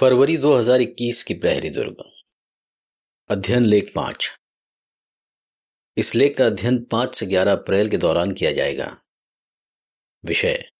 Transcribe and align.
फरवरी 0.00 0.36
2021 0.36 1.22
की 1.22 1.34
प्रहरी 1.34 1.70
दुर्ग। 1.70 2.12
अध्ययन 3.30 3.64
लेख 3.64 3.92
पाँच। 3.96 4.38
इस 5.96 6.14
लेख 6.14 6.38
का 6.38 6.46
अध्ययन 6.46 6.84
पाँच 6.84 7.14
से 7.14 7.26
ग्यारह 7.26 7.52
अप्रैल 7.52 7.88
के 7.88 7.96
दौरान 7.96 8.32
किया 8.32 8.52
जाएगा। 8.52 9.02
विषय, 10.24 10.70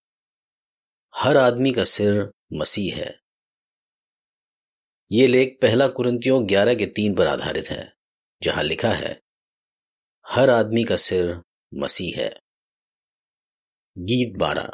हर 1.17 1.37
आदमी 1.37 1.73
का 1.73 1.85
सिर 1.85 2.33
मसीह 2.53 2.97
है। 2.97 3.21
ये 5.13 5.27
लेख 5.27 5.59
पहला 5.63 5.89
कुरंतियों 5.89 6.49
ग्यारह 6.49 6.75
के 6.75 6.87
तीन 6.87 7.15
पर 7.15 7.27
आधारित 7.27 7.67
है, 7.67 7.97
जहाँ 8.43 8.63
लिखा 8.63 8.93
है, 8.93 9.23
हर 10.27 10.51
आदमी 10.51 10.85
का 10.85 10.97
सिर 10.97 11.43
मसीह 11.75 12.21
है। 12.21 12.41
गीत 13.99 14.37
बारह, 14.37 14.73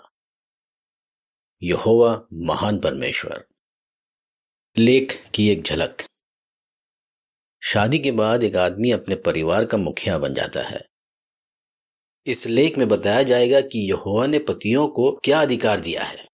यहोवा 1.62 2.27
महान 2.32 2.80
परमेश्वर। 2.80 3.51
लेख 4.79 5.31
की 5.35 5.49
एक 5.49 5.62
झलक। 5.62 6.03
शादी 7.63 7.99
के 7.99 8.13
बाद 8.13 8.43
एक 8.43 8.57
आदमी 8.57 8.90
अपने 8.90 9.14
परिवार 9.14 9.64
का 9.64 9.79
मुखिया 9.79 10.18
बन 10.18 10.35
जाता 10.35 10.63
है। 10.63 10.80
इस 12.26 12.46
लेख 12.46 12.79
में 12.79 12.89
बताया 12.89 13.22
जाएगा 13.22 13.61
कि 13.61 13.90
यहोवा 13.90 14.27
ने 14.27 14.39
पतियों 14.39 14.89
को 14.89 15.21
क्या 15.25 15.40
अधिकार 15.43 15.80
दिया 15.80 16.03
है, 16.03 16.25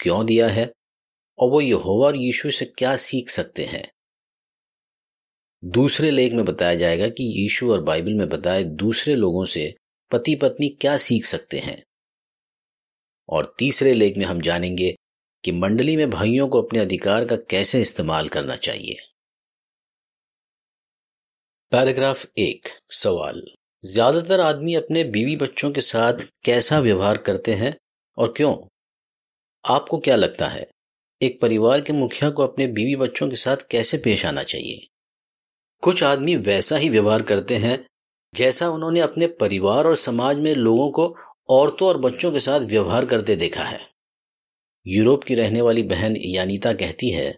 क्यों 0.00 0.26
दिया 0.26 0.48
है, 0.48 0.72
और 1.38 1.50
वो 1.50 1.60
यहोवा 1.60 2.06
और 2.06 2.16
यीशु 2.16 2.50
से 2.50 2.64
क्या 2.64 2.96
सीख 2.96 3.30
सकते 3.30 3.64
हैं। 3.64 3.90
दूसरे 5.64 6.10
लेख 6.10 6.32
में 6.32 6.44
बताया 6.44 6.74
जाएगा 6.74 7.08
कि 7.08 7.42
यीशु 7.42 7.72
और 7.72 7.82
बाइबल 7.82 8.14
में 8.14 8.28
बताए 8.28 8.64
दूसरे 8.64 9.14
लोगों 9.14 9.44
से 9.44 9.74
पति 10.12 10.34
पत्नी 10.34 10.68
क्या 10.68 10.96
सीख 10.96 11.24
सकते 11.26 11.58
हैं। 11.58 11.82
और 13.28 13.54
तीसरे 13.58 13.94
लेख 13.94 14.16
में 14.16 14.24
हम 14.24 14.40
जानेंगे 14.40 14.96
कि 15.44 15.52
मंडली 15.52 15.96
में 15.96 16.10
भाइयों 16.10 16.48
को 16.48 16.62
अपने 16.62 16.78
अधिकार 16.78 17.24
का 17.24 17.36
कैसे 17.36 17.80
इस्तेमाल 17.80 18.28
करना 18.28 18.56
चाहिए। 18.56 18.96
पैराग्राफ 21.72 22.26
एक, 22.38 22.68
सवाल। 22.90 23.42
ज़्यादातर 23.84 24.40
आदमी 24.40 24.74
अपने 24.74 25.04
बीवी 25.04 25.36
बच्चों 25.36 25.70
के 25.70 25.80
साथ 25.80 26.14
कैसा 26.44 26.78
व्यवहार 26.78 27.16
करते 27.16 27.52
हैं 27.52 27.76
और 28.18 28.32
क्यों? 28.36 28.54
आपको 29.64 29.98
क्या 29.98 30.16
लगता 30.16 30.46
है, 30.46 30.66
एक 31.22 31.40
परिवार 31.40 31.80
के 31.80 31.92
मुखिया 31.92 32.30
को 32.30 32.42
अपने 32.42 32.66
बीवी 32.66 32.96
बच्चों 32.96 33.28
के 33.28 33.36
साथ 33.36 33.56
कैसे 33.70 33.98
पेश 33.98 34.26
आना 34.26 34.42
चाहिए? 34.42 34.86
कुछ 35.82 36.02
आदमी 36.02 36.36
वैसा 36.36 36.76
ही 36.76 36.88
व्यवहार 36.88 37.22
करते 37.22 37.56
हैं, 37.56 37.86
जैसा 38.34 38.68
उन्होंने 38.68 39.00
अपने 39.00 39.26
परिवार 39.26 39.86
और 39.86 39.96
समाज 39.96 40.38
में 40.38 40.54
लोगों 40.54 40.90
को 40.90 41.16
औरतों 41.48 41.88
और 41.88 41.98
बच्चों 41.98 42.32
के 42.32 42.40
साथ 42.40 42.60
व्यवहार 42.60 43.04
करते 43.04 43.36
देखा 43.36 43.62
है। 43.62 43.93
यूरोप 44.86 45.24
की 45.24 45.34
रहने 45.34 45.60
वाली 45.60 45.82
बहन 45.82 46.16
यानीता 46.16 46.72
कहती 46.72 47.10
है, 47.10 47.36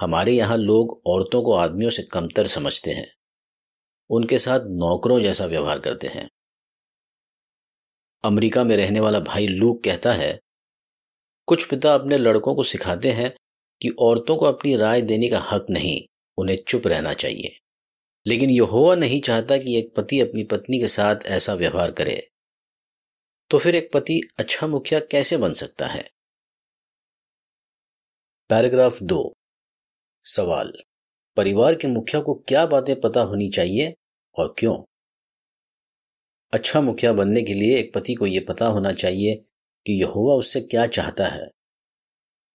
हमारे 0.00 0.32
यहाँ 0.32 0.56
लोग 0.56 1.02
औरतों 1.06 1.42
को 1.42 1.52
आदमियों 1.52 1.90
से 1.90 2.02
कमतर 2.02 2.46
समझते 2.46 2.90
हैं। 2.90 3.14
उनके 4.10 4.38
साथ 4.38 4.60
नौकरों 4.60 5.20
जैसा 5.20 5.46
व्यवहार 5.46 5.80
करते 5.80 6.06
हैं। 6.06 6.28
अमेरिका 8.24 8.64
में 8.64 8.76
रहने 8.76 9.00
वाला 9.00 9.20
भाई 9.20 9.46
लूक 9.46 9.84
कहता 9.84 10.12
है, 10.12 10.40
कुछ 11.46 11.70
पिता 11.70 11.94
अपने 11.94 12.18
लड़कों 12.18 12.54
को 12.54 12.62
सिखाते 12.62 13.10
हैं 13.10 13.34
कि 13.82 13.88
औरतों 13.88 14.36
को 14.36 14.46
अपनी 14.46 14.76
राय 14.76 15.02
देने 15.02 15.28
का 15.28 15.38
हक 15.38 15.66
नहीं, 15.70 16.02
उन्हें 16.38 16.56
चुप 16.68 16.86
रहना 16.86 17.12
चाहिए। 17.12 17.58
लेकिन 18.26 18.50
यहोवा 18.50 18.94
नहीं 18.94 19.20
चाहता 19.20 19.58
कि 19.58 19.78
एक 19.78 19.94
पति 19.96 20.20
अपनी 20.20 20.44
पत्नी 20.44 20.78
के 20.78 20.88
साथ 20.88 21.16
ऐसा 21.26 21.54
व्यवहार 21.54 21.90
करे। 21.90 22.28
तो 23.50 23.58
फिर 23.58 23.74
एक 23.74 23.90
पति 23.92 24.20
अच्छा 24.38 24.66
मुखिया 24.66 25.00
कैसे 25.00 25.36
बन 25.36 25.52
सकता 25.52 25.86
है? 25.86 26.15
पैराग्राफ 28.48 29.02
दो। 29.02 29.34
सवाल, 30.24 30.72
परिवार 31.36 31.74
के 31.74 31.88
मुखिया 31.88 32.22
को 32.22 32.34
क्या 32.34 32.66
बातें 32.66 33.00
पता 33.00 33.20
होनी 33.20 33.48
चाहिए 33.48 33.94
और 34.38 34.54
क्यों? 34.58 34.82
अच्छा 36.52 36.80
मुखिया 36.80 37.12
बनने 37.12 37.42
के 37.42 37.54
लिए 37.54 37.78
एक 37.78 37.94
पति 37.94 38.14
को 38.14 38.26
यह 38.26 38.44
पता 38.48 38.66
होना 38.66 38.92
चाहिए 38.92 39.34
कि 39.86 40.00
यहोवा 40.00 40.34
उससे 40.34 40.60
क्या 40.60 40.86
चाहता 40.86 41.26
है। 41.26 41.50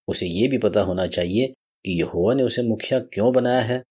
उसे 0.08 0.26
यह 0.26 0.50
भी 0.50 0.58
पता 0.58 0.82
होना 0.82 1.08
चाहिए 1.08 1.48
कि 1.86 2.00
यहोवा 2.00 2.34
ने 2.34 2.44
उसे 2.44 2.64
मुखिया 2.64 3.00
क्यों 3.00 3.34
बनाया 3.34 3.62
है 3.62 3.84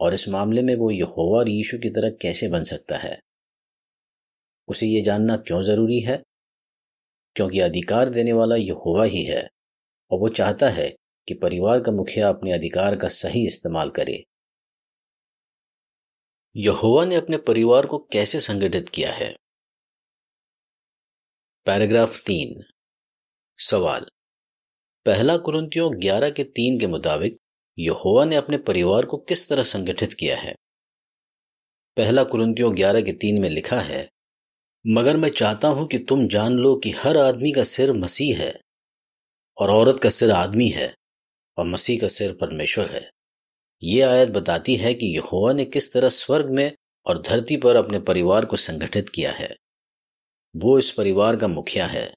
और 0.00 0.14
इस 0.14 0.28
मामले 0.28 0.62
में 0.62 0.74
वो 0.74 0.90
यहोवा 0.90 1.38
और 1.38 1.48
यीशु 1.48 1.78
की 1.78 1.90
तरह 1.90 2.10
कैसे 2.10 2.48
बन 2.48 2.62
सकता 2.62 2.96
है। 2.96 3.20
उसे 4.68 4.86
ये 4.86 5.00
जानना 5.00 5.36
क्यों 5.36 5.62
ज़रूरी 5.62 6.00
है? 6.00 6.22
क्योंकि 7.36 7.60
अधिकार 7.60 8.08
देने 8.08 8.32
वाला 8.32 8.56
यहोवा 8.56 9.04
ही 9.04 9.24
है 9.24 9.48
और 10.10 10.20
वो 10.20 10.28
चाहता 10.28 10.68
है 10.68 10.96
कि 11.28 11.34
परिवार 11.34 11.80
का 11.80 11.92
मुखिया 11.92 12.28
अपने 12.28 12.52
अधिकार 12.52 12.96
का 12.96 13.08
सही 13.08 13.46
इस्तेमाल 13.46 13.90
करे। 13.90 14.24
यहोवा 16.56 17.04
ने 17.04 17.14
अपने 17.14 17.36
परिवार 17.36 17.86
को 17.86 17.98
कैसे 17.98 18.40
संगठित 18.40 18.88
किया 18.88 19.12
है? 19.12 19.36
पैराग्राफ 21.66 22.18
तीन। 22.18 22.62
सवाल। 23.58 24.06
पहला 25.06 25.36
कुरंतियों 25.36 26.00
ग्यारह 26.00 26.30
के 26.30 26.44
तीन 26.44 26.80
के 26.80 26.86
मुताबिक 26.86 27.36
यहोवा 27.78 28.24
ने 28.24 28.36
अपने 28.36 28.58
परिवार 28.58 29.04
को 29.04 29.16
किस 29.16 29.48
तरह 29.48 29.62
संगठित 29.62 30.12
किया 30.12 30.36
है? 30.36 30.54
पहला 31.96 32.24
कुरंतियों 32.24 32.76
ग्यारह 32.76 33.02
के 33.02 33.12
तीन 33.12 33.40
में 33.40 33.50
लिखा 33.50 33.80
है, 33.80 34.08
मगर 34.86 35.16
मैं 35.16 35.28
चाहता 35.28 35.68
हूँ 35.68 35.86
कि 35.86 35.98
तुम 35.98 36.28
जान 36.28 36.52
लो 36.52 36.76
कि 36.76 36.90
हर 36.90 37.16
आदमी 37.16 37.52
का 37.52 37.64
सिर 37.64 37.92
मसीह 37.92 38.42
है 38.42 38.60
और 39.60 39.70
औरत 39.70 40.00
का 40.02 40.10
सिर 40.10 40.30
आदमी 40.30 40.68
है। 40.68 40.95
और 41.56 41.66
मसीह 41.66 42.00
का 42.00 42.08
सिर 42.08 42.32
परमेश्वर 42.32 42.90
है। 42.90 43.10
ये 43.82 44.02
आयत 44.02 44.28
बताती 44.28 44.76
है 44.76 44.94
कि 44.94 45.06
यहोवा 45.06 45.52
ने 45.52 45.64
किस 45.64 45.92
तरह 45.92 46.08
स्वर्ग 46.08 46.50
में 46.50 46.72
और 47.06 47.22
धरती 47.22 47.56
पर 47.56 47.76
अपने 47.76 48.00
परिवार 48.00 48.44
को 48.44 48.56
संगठित 48.56 49.08
किया 49.08 49.32
है। 49.32 49.56
वो 50.56 50.78
इस 50.78 50.92
परिवार 50.92 51.36
का 51.36 51.48
मुखिया 51.48 51.86
है। 51.86 52.14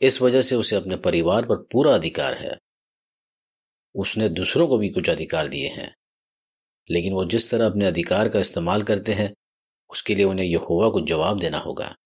इस 0.00 0.22
वजह 0.22 0.42
से 0.42 0.56
उसे 0.56 0.76
अपने 0.76 0.96
परिवार 0.96 1.46
पर 1.46 1.56
पूरा 1.56 1.94
अधिकार 1.94 2.34
है। 2.34 2.58
उसने 3.94 4.28
दूसरों 4.28 4.68
को 4.68 4.78
भी 4.78 4.88
कुछ 4.88 5.10
अधिकार 5.10 5.48
दिए 5.48 5.68
हैं। 5.68 5.96
लेकिन 6.90 7.12
वो 7.12 7.24
जिस 7.24 7.50
तरह 7.50 7.66
अपने 7.66 7.86
अधिकार 7.86 8.28
का 8.28 8.40
इस्तेमाल 8.40 8.82
करते 8.82 9.12
हैं, 9.12 9.34
उसके 9.90 10.14
लिए 10.14 10.24
उन्हें 10.24 10.46
यहोवा 10.46 10.88
को 10.88 11.00
जवाब 11.00 11.40
देना 11.40 11.58
होगा। 11.58 11.96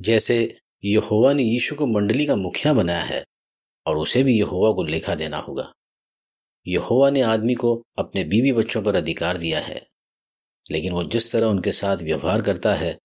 जैसे 0.00 0.58
यहोवा 0.84 1.32
ने 1.32 1.42
यीशु 1.42 1.74
को 1.74 1.86
मंडली 1.86 2.26
का 2.26 2.36
मुखिया 2.36 2.72
बनाया 2.72 3.02
है 3.02 3.24
और 3.86 3.96
उसे 3.96 4.22
भी 4.22 4.38
यहोवा 4.38 4.72
को 4.72 4.84
लेखा 4.84 5.14
देना 5.14 5.36
होगा। 5.36 5.72
यहोवा 6.66 7.10
ने 7.10 7.20
आदमी 7.20 7.54
को 7.54 7.86
अपने 7.98 8.24
बीवी 8.24 8.52
बच्चों 8.52 8.82
पर 8.82 8.96
अधिकार 8.96 9.36
दिया 9.36 9.60
है, 9.60 9.86
लेकिन 10.70 10.92
वो 10.92 11.04
जिस 11.04 11.32
तरह 11.32 11.46
उनके 11.46 11.72
साथ 11.72 11.96
व्यवहार 11.96 12.42
करता 12.42 12.74
है, 12.74 12.98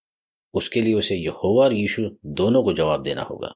उसके 0.53 0.81
लिए 0.81 0.94
उसे 0.94 1.16
यहोवा 1.16 1.66
और 1.66 1.73
यीशु 1.73 2.09
दोनों 2.25 2.63
को 2.63 2.73
जवाब 2.73 3.03
देना 3.03 3.22
होगा। 3.22 3.53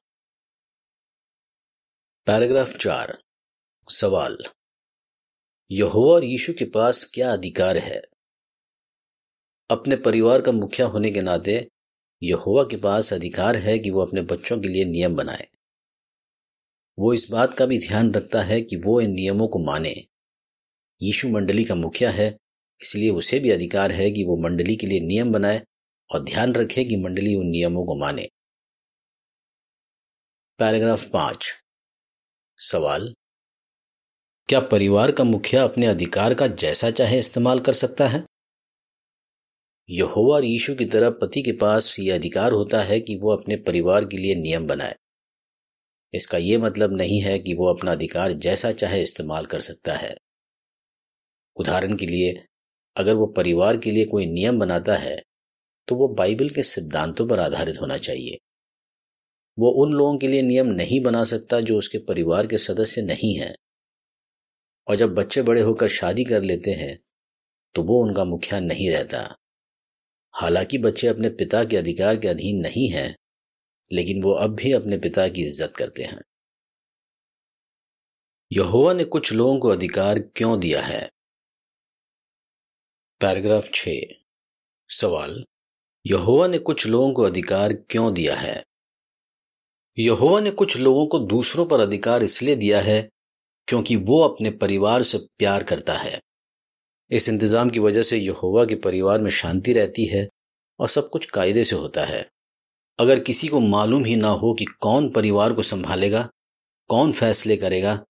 पैराग्राफ 2.26 2.76
चार। 2.76 3.22
सवाल। 3.90 4.38
यहोवा 5.70 6.14
और 6.14 6.24
यीशु 6.24 6.52
के 6.52 6.64
पास 6.64 7.10
क्या 7.14 7.32
अधिकार 7.32 7.78
है? 7.78 8.02
अपने 9.70 9.96
परिवार 9.96 10.40
का 10.40 10.52
मुखिया 10.52 10.86
होने 10.86 11.10
के 11.10 11.22
नाते 11.22 11.68
यहोवा 12.22 12.64
के 12.64 12.76
पास 12.76 13.12
अधिकार 13.12 13.56
है 13.56 13.78
कि 13.78 13.90
वो 13.90 14.06
अपने 14.06 14.22
बच्चों 14.22 14.60
के 14.60 14.68
लिए 14.68 14.84
नियम 14.84 15.14
बनाए। 15.14 15.53
वो 16.98 17.14
इस 17.14 17.28
बात 17.30 17.54
का 17.54 17.66
भी 17.66 17.78
ध्यान 17.78 18.14
रखता 18.14 18.42
है 18.42 18.60
कि 18.60 18.76
वो 18.76 19.00
इन 19.00 19.10
नियमों 19.10 19.48
को 19.48 19.58
माने। 19.58 19.94
यीशु 21.02 21.28
मंडली 21.28 21.64
का 21.64 21.74
मुखिया 21.74 22.10
है, 22.10 22.38
इसलिए 22.82 23.10
उसे 23.10 23.40
भी 23.40 23.50
अधिकार 23.50 23.92
है 23.92 24.10
कि 24.10 24.24
वो 24.24 24.36
मंडली 24.36 24.76
के 24.76 24.86
लिए 24.86 25.00
नियम 25.00 25.32
बनाए 25.32 25.62
और 26.14 26.24
ध्यान 26.24 26.54
रखे 26.54 26.84
कि 26.84 26.96
मंडली 26.96 27.34
उन 27.34 27.46
नियमों 27.46 27.84
को 27.84 27.94
माने। 27.98 28.28
पैराग्राफ 30.58 31.10
पाँच। 31.10 31.54
सवाल। 32.56 33.14
क्या 34.48 34.60
परिवार 34.60 35.12
का 35.12 35.24
मुखिया 35.24 35.64
अपने 35.64 35.86
अधिकार 35.86 36.34
का 36.34 36.46
जैसा 36.46 36.90
चाहे 36.90 37.18
इस्तेमाल 37.18 37.60
कर 37.60 37.72
सकता 37.72 38.08
है? 38.08 38.24
यहोवा 39.90 40.34
और 40.34 40.44
यीशु 40.44 40.74
की 40.74 40.84
तरह 40.84 41.10
पति 41.10 41.42
के 41.42 41.52
पास 41.52 41.96
यह 41.98 42.14
अधिकार 42.14 42.52
होता 42.52 42.82
है 42.82 43.00
कि 43.00 43.16
वो 43.16 43.36
अपने 43.36 43.56
परिवार 43.56 44.04
के 44.04 44.16
लिए 44.16 44.34
नियम 44.34 44.66
बनाए। 44.66 44.94
इसका 46.14 46.38
यह 46.38 46.58
मतलब 46.58 46.92
नहीं 46.92 47.20
है 47.20 47.38
कि 47.38 47.54
वो 47.54 47.66
अपना 47.66 47.92
अधिकार 47.92 48.32
जैसा 48.32 48.70
चाहे 48.72 49.02
इस्तेमाल 49.02 49.46
कर 49.46 49.60
सकता 49.60 49.94
है। 49.94 50.16
उदाहरण 51.56 51.94
के 51.96 52.06
लिए, 52.06 52.32
अगर 52.96 53.14
वो 53.14 53.26
परिवार 53.26 53.76
के 53.76 53.90
लिए 53.90 54.04
कोई 54.04 54.26
नियम 54.26 54.58
बनाता 54.58 54.96
है 54.96 55.22
तो 55.88 55.94
वो 55.94 56.08
बाइबल 56.08 56.48
के 56.50 56.62
सिद्धांतों 56.62 57.26
पर 57.28 57.40
आधारित 57.40 57.80
होना 57.80 57.96
चाहिए। 57.98 58.38
वो 59.58 59.70
उन 59.82 59.92
लोगों 59.92 60.16
के 60.18 60.28
लिए 60.28 60.42
नियम 60.42 60.66
नहीं 60.66 61.00
बना 61.00 61.24
सकता 61.24 61.60
जो 61.60 61.78
उसके 61.78 61.98
परिवार 61.98 62.46
के 62.46 62.58
सदस्य 62.58 63.02
नहीं 63.02 63.34
हैं। 63.36 63.54
और 64.86 64.96
जब 64.96 65.14
बच्चे 65.14 65.42
बड़े 65.42 65.60
होकर 65.60 65.88
शादी 65.88 66.24
कर 66.24 66.42
लेते 66.42 66.70
हैं 66.70 66.98
तो 67.74 67.82
वो 67.82 68.02
उनका 68.02 68.24
मुखिया 68.24 68.60
नहीं 68.60 68.90
रहता। 68.90 69.20
हालाँकि 70.34 70.78
बच्चे 70.78 71.06
अपने 71.06 71.28
पिता 71.30 71.64
के 71.64 71.76
अधिकार 71.76 72.16
के 72.16 72.28
अधीन 72.28 72.60
नहीं 72.62 72.88
हैं 72.88 73.14
लेकिन 73.92 74.22
वो 74.22 74.32
अब 74.32 74.54
भी 74.54 74.72
अपने 74.72 74.98
पिता 74.98 75.28
की 75.28 75.42
इज़्ज़त 75.42 75.76
करते 75.76 76.02
हैं। 76.02 76.22
यहोवा 78.52 78.92
ने 78.92 79.04
कुछ 79.04 79.32
लोगों 79.32 79.58
को 79.58 79.68
अधिकार 79.68 80.18
क्यों 80.18 80.60
दिया 80.60 80.82
है? 80.82 81.10
पैराग्राफ 83.20 83.70
छ। 83.74 83.88
सवाल, 84.90 85.44
यहोवा 86.06 86.46
ने 86.46 86.58
कुछ 86.58 86.86
लोगों 86.86 87.12
को 87.12 87.22
अधिकार 87.22 87.72
क्यों 87.72 88.14
दिया 88.14 88.36
है? 88.36 88.64
यहोवा 89.98 90.40
ने 90.40 90.50
कुछ 90.50 90.76
लोगों 90.76 91.06
को 91.06 91.18
दूसरों 91.18 91.66
पर 91.66 91.80
अधिकार 91.80 92.22
इसलिए 92.22 92.56
दिया 92.56 92.80
है 92.80 93.10
क्योंकि 93.66 93.96
वो 93.96 94.20
अपने 94.20 94.50
परिवार 94.50 95.02
से 95.02 95.18
प्यार 95.18 95.62
करता 95.62 95.92
है। 95.92 96.20
इस 97.10 97.28
इंतज़ाम 97.28 97.70
की 97.70 97.78
वजह 97.78 98.02
से 98.02 98.18
यहोवा 98.18 98.64
के 98.64 98.74
परिवार 98.74 99.20
में 99.20 99.30
शांति 99.30 99.72
रहती 99.72 100.04
है 100.04 100.28
और 100.80 100.88
सब 100.88 101.08
कुछ 101.08 101.26
कायदे 101.26 101.64
से 101.64 101.76
होता 101.76 102.04
है। 102.04 102.33
अगर 102.98 103.20
किसी 103.20 103.48
को 103.48 103.60
मालूम 103.60 104.04
ही 104.04 104.16
ना 104.16 104.28
हो 104.28 104.54
कि 104.54 104.64
कौन 104.64 105.10
परिवार 105.10 105.52
को 105.52 105.62
संभालेगा, 105.62 106.28
कौन 106.88 107.12
फैसले 107.12 107.56
करेगा 107.56 108.04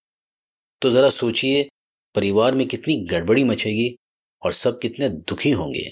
तो 0.82 0.90
जरा 0.90 1.10
सोचिए, 1.10 1.68
परिवार 2.14 2.54
में 2.54 2.66
कितनी 2.68 2.96
गड़बड़ी 3.06 3.44
मचेगी 3.44 3.96
और 4.42 4.52
सब 4.52 4.78
कितने 4.80 5.08
दुखी 5.08 5.50
होंगे। 5.50 5.90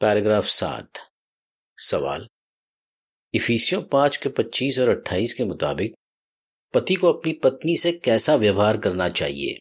पैराग्राफ 0.00 0.44
सात। 0.44 0.90
सवाल। 1.78 2.26
इफिसियों 3.34 3.82
पाँच 3.82 4.16
के 4.16 4.28
पच्चीस 4.28 4.78
और 4.78 4.88
अट्ठाईस 4.88 5.34
के 5.34 5.44
मुताबिक, 5.44 5.94
पति 6.74 6.94
को 6.94 7.12
अपनी 7.12 7.32
पत्नी 7.32 7.76
से 7.76 7.92
कैसा 7.92 8.34
व्यवहार 8.34 8.76
करना 8.76 9.08
चाहिए? 9.08 9.58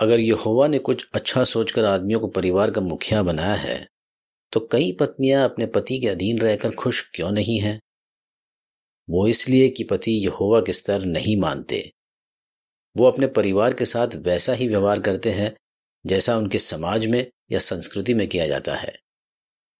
अगर 0.00 0.20
यहोवा 0.20 0.66
ने 0.68 0.78
कुछ 0.78 1.06
अच्छा 1.14 1.44
सोचकर 1.44 1.84
आदमियों 1.84 2.20
को 2.20 2.28
परिवार 2.28 2.70
का 2.70 2.80
मुखिया 2.80 3.22
बनाया 3.22 3.54
है 3.54 3.86
तो 4.52 4.60
कई 4.72 4.90
पत्नियाँ 4.92 5.44
अपने 5.44 5.66
पति 5.66 5.98
के 5.98 6.08
अधीन 6.08 6.38
रहकर 6.38 6.70
खुश 6.70 7.00
क्यों 7.14 7.30
नहीं 7.30 7.58
हैं? 7.60 7.78
वो 9.08 9.26
इसलिए 9.28 9.68
कि 9.68 9.84
पति 9.84 10.12
यहोवा 10.16 10.60
के 10.60 10.72
स्तर 10.72 11.04
नहीं 11.04 11.36
मानते। 11.40 11.82
वो 12.96 13.04
अपने 13.04 13.26
परिवार 13.26 13.74
के 13.74 13.84
साथ 13.84 14.14
वैसा 14.16 14.52
ही 14.52 14.68
व्यवहार 14.68 15.00
करते 15.00 15.30
हैं, 15.30 15.54
जैसा 16.04 16.36
उनके 16.36 16.58
समाज 16.58 17.06
में 17.06 17.24
या 17.52 17.58
संस्कृति 17.58 18.14
में 18.14 18.26
किया 18.28 18.46
जाता 18.46 18.74
है। 18.74 18.92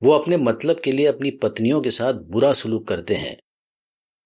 वो 0.03 0.12
अपने 0.12 0.37
मतलब 0.37 0.81
के 0.81 0.93
लिए 0.93 1.06
अपनी 1.06 1.31
पत्नियों 1.43 1.81
के 1.81 1.91
साथ 1.91 2.14
बुरा 2.31 2.53
सलूक 2.53 2.87
करते 2.88 3.14
हैं। 3.14 3.37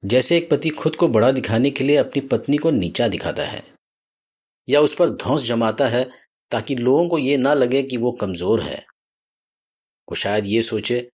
जैसे 0.02 0.36
एक 0.36 0.50
पति 0.50 0.68
खुद 0.70 0.96
को 0.96 1.08
बड़ा 1.08 1.30
दिखाने 1.32 1.70
के 1.70 1.84
लिए 1.84 1.96
अपनी 1.96 2.20
पत्नी 2.22 2.56
को 2.56 2.70
नीचा 2.70 3.08
दिखाता 3.08 3.44
है, 3.44 3.62
या 4.68 4.80
उस 4.80 4.94
पर 4.94 5.10
धौंस 5.16 5.44
जमाता 5.44 5.88
है 5.88 6.04
ताकि 6.50 6.74
लोगों 6.76 7.08
को 7.08 7.18
ये 7.18 7.36
ना 7.36 7.54
लगे 7.54 7.82
कि 7.82 7.96
वो 7.96 8.12
कमज़ोर 8.12 8.62
है। 8.62 8.84
वो 10.12 10.16
शायद 10.16 10.46
ये 10.46 10.62
सोचे, 10.62 11.08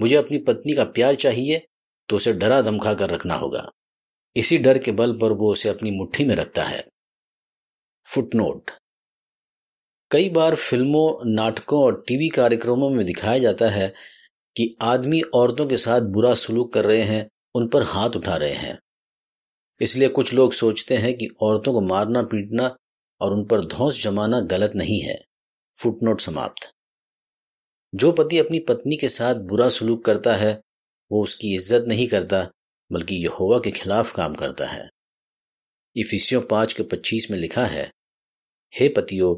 मुझे 0.00 0.16
अपनी 0.16 0.38
पत्नी 0.38 0.74
का 0.74 0.84
प्यार 0.84 1.14
चाहिए 1.14 1.66
तो 2.08 2.16
उसे 2.16 2.32
डरा 2.32 2.60
धमका 2.62 2.94
कर 2.94 3.10
रखना 3.10 3.34
होगा। 3.34 3.70
इसी 4.36 4.58
डर 4.58 4.78
के 4.78 4.92
बल 4.92 5.12
पर 5.12 5.32
वो 5.32 5.52
उसे 5.52 5.68
अपनी 5.68 5.90
मुट्ठी 5.90 6.24
में 6.24 6.34
रखता 6.34 6.64
है। 6.64 6.86
फुटनोट। 8.06 8.70
कई 10.10 10.28
बार 10.28 10.54
फ़िल्मों, 10.54 11.34
नाटकों 11.34 11.84
और 11.84 12.04
टीवी 12.08 12.28
कार्यक्रमों 12.28 12.90
में 12.90 13.06
दिखाया 13.06 13.38
जाता 13.38 13.68
है 13.68 13.88
कि 14.56 14.74
आदमी 14.82 15.20
औरतों 15.20 15.66
के 15.66 15.76
साथ 15.76 16.00
बुरा 16.00 16.34
सलूक 16.34 16.72
कर 16.72 16.84
रहे 16.84 17.02
हैं, 17.02 17.28
उन 17.54 17.68
पर 17.68 17.82
हाथ 17.82 18.10
उठा 18.10 18.36
रहे 18.36 18.52
हैं। 18.52 18.78
इसलिए 19.80 20.08
कुछ 20.08 20.34
लोग 20.34 20.52
सोचते 20.52 20.96
हैं 20.96 21.14
कि 21.14 21.28
औरतों 21.42 21.72
को 21.72 21.80
मारना, 21.80 22.22
पीटना 22.22 22.76
और 23.20 23.32
उन 23.32 23.46
पर 23.46 23.64
धौंस 23.64 24.02
जमाना 24.02 24.40
गलत 24.40 24.72
नहीं 24.76 25.00
है। 25.00 25.18
फुटनोट 25.82 26.20
समाप्त। 26.20 26.75
जो 27.96 28.10
पति 28.12 28.38
अपनी 28.38 28.58
पत्नी 28.58 28.96
के 28.96 29.08
साथ 29.08 29.34
बुरा 29.34 29.68
सलूक 29.68 30.04
करता 30.04 30.34
है, 30.34 30.52
वो 31.10 31.22
उसकी 31.22 31.54
इज़्ज़त 31.54 31.84
नहीं 31.88 32.06
करता, 32.08 32.42
बल्कि 32.90 33.14
यहोवा 33.16 33.58
के 33.58 33.70
खिलाफ 33.70 34.12
काम 34.12 34.34
करता 34.34 34.66
है। 34.66 34.88
इफिसियों 35.96 36.40
पाँच 36.42 36.72
के 36.72 36.82
पच्चीस 36.82 37.30
में 37.30 37.38
लिखा 37.38 37.64
है, 37.66 37.90
हे 38.72 38.88
पतियों 38.88 39.34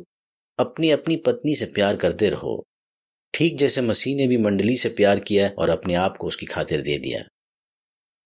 अपनी 0.58 0.90
अपनी 0.90 1.16
पत्नी 1.16 1.54
से 1.54 1.66
प्यार 1.66 1.96
करते 1.96 2.30
रहो। 2.30 2.62
ठीक 3.34 3.58
जैसे 3.58 3.80
मसीह 3.80 4.16
ने 4.16 4.26
भी 4.26 4.36
मंडली 4.36 4.76
से 4.76 4.88
प्यार 4.88 5.20
किया 5.20 5.48
और 5.48 5.70
अपने 5.70 5.94
आप 5.94 6.16
को 6.16 6.26
उसकी 6.26 6.46
खातिर 6.46 6.82
दे 6.82 6.98
दिया। 6.98 7.22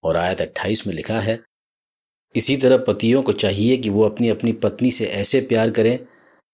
और 0.05 0.17
आयत 0.17 0.41
अट्ठाईस 0.41 0.87
में 0.87 0.95
लिखा 0.95 1.21
है, 1.21 1.39
इसी 2.35 2.57
तरह 2.57 2.77
पतियों 2.79 3.23
को 3.23 3.33
चाहिए 3.33 3.77
कि 3.77 3.91
वो 3.91 4.05
अपनी 4.05 4.29
अपनी 4.29 4.53
पत्नी 4.53 4.91
से 4.91 5.07
ऐसे 5.07 5.41
प्यार 5.41 5.71
करें, 5.71 5.99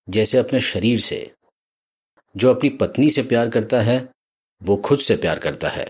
जैसे 0.09 0.39
अपने 0.39 0.61
शरीर 0.61 1.01
से। 1.01 1.31
जो 2.37 2.55
अपनी 2.55 2.69
पत्नी 2.69 3.11
से 3.11 3.23
प्यार 3.23 3.49
करता 3.49 3.81
है, 3.81 4.09
वो 4.63 4.77
खुद 4.77 4.99
से 4.99 5.17
प्यार 5.17 5.39
करता 5.39 5.69
है। 5.69 5.87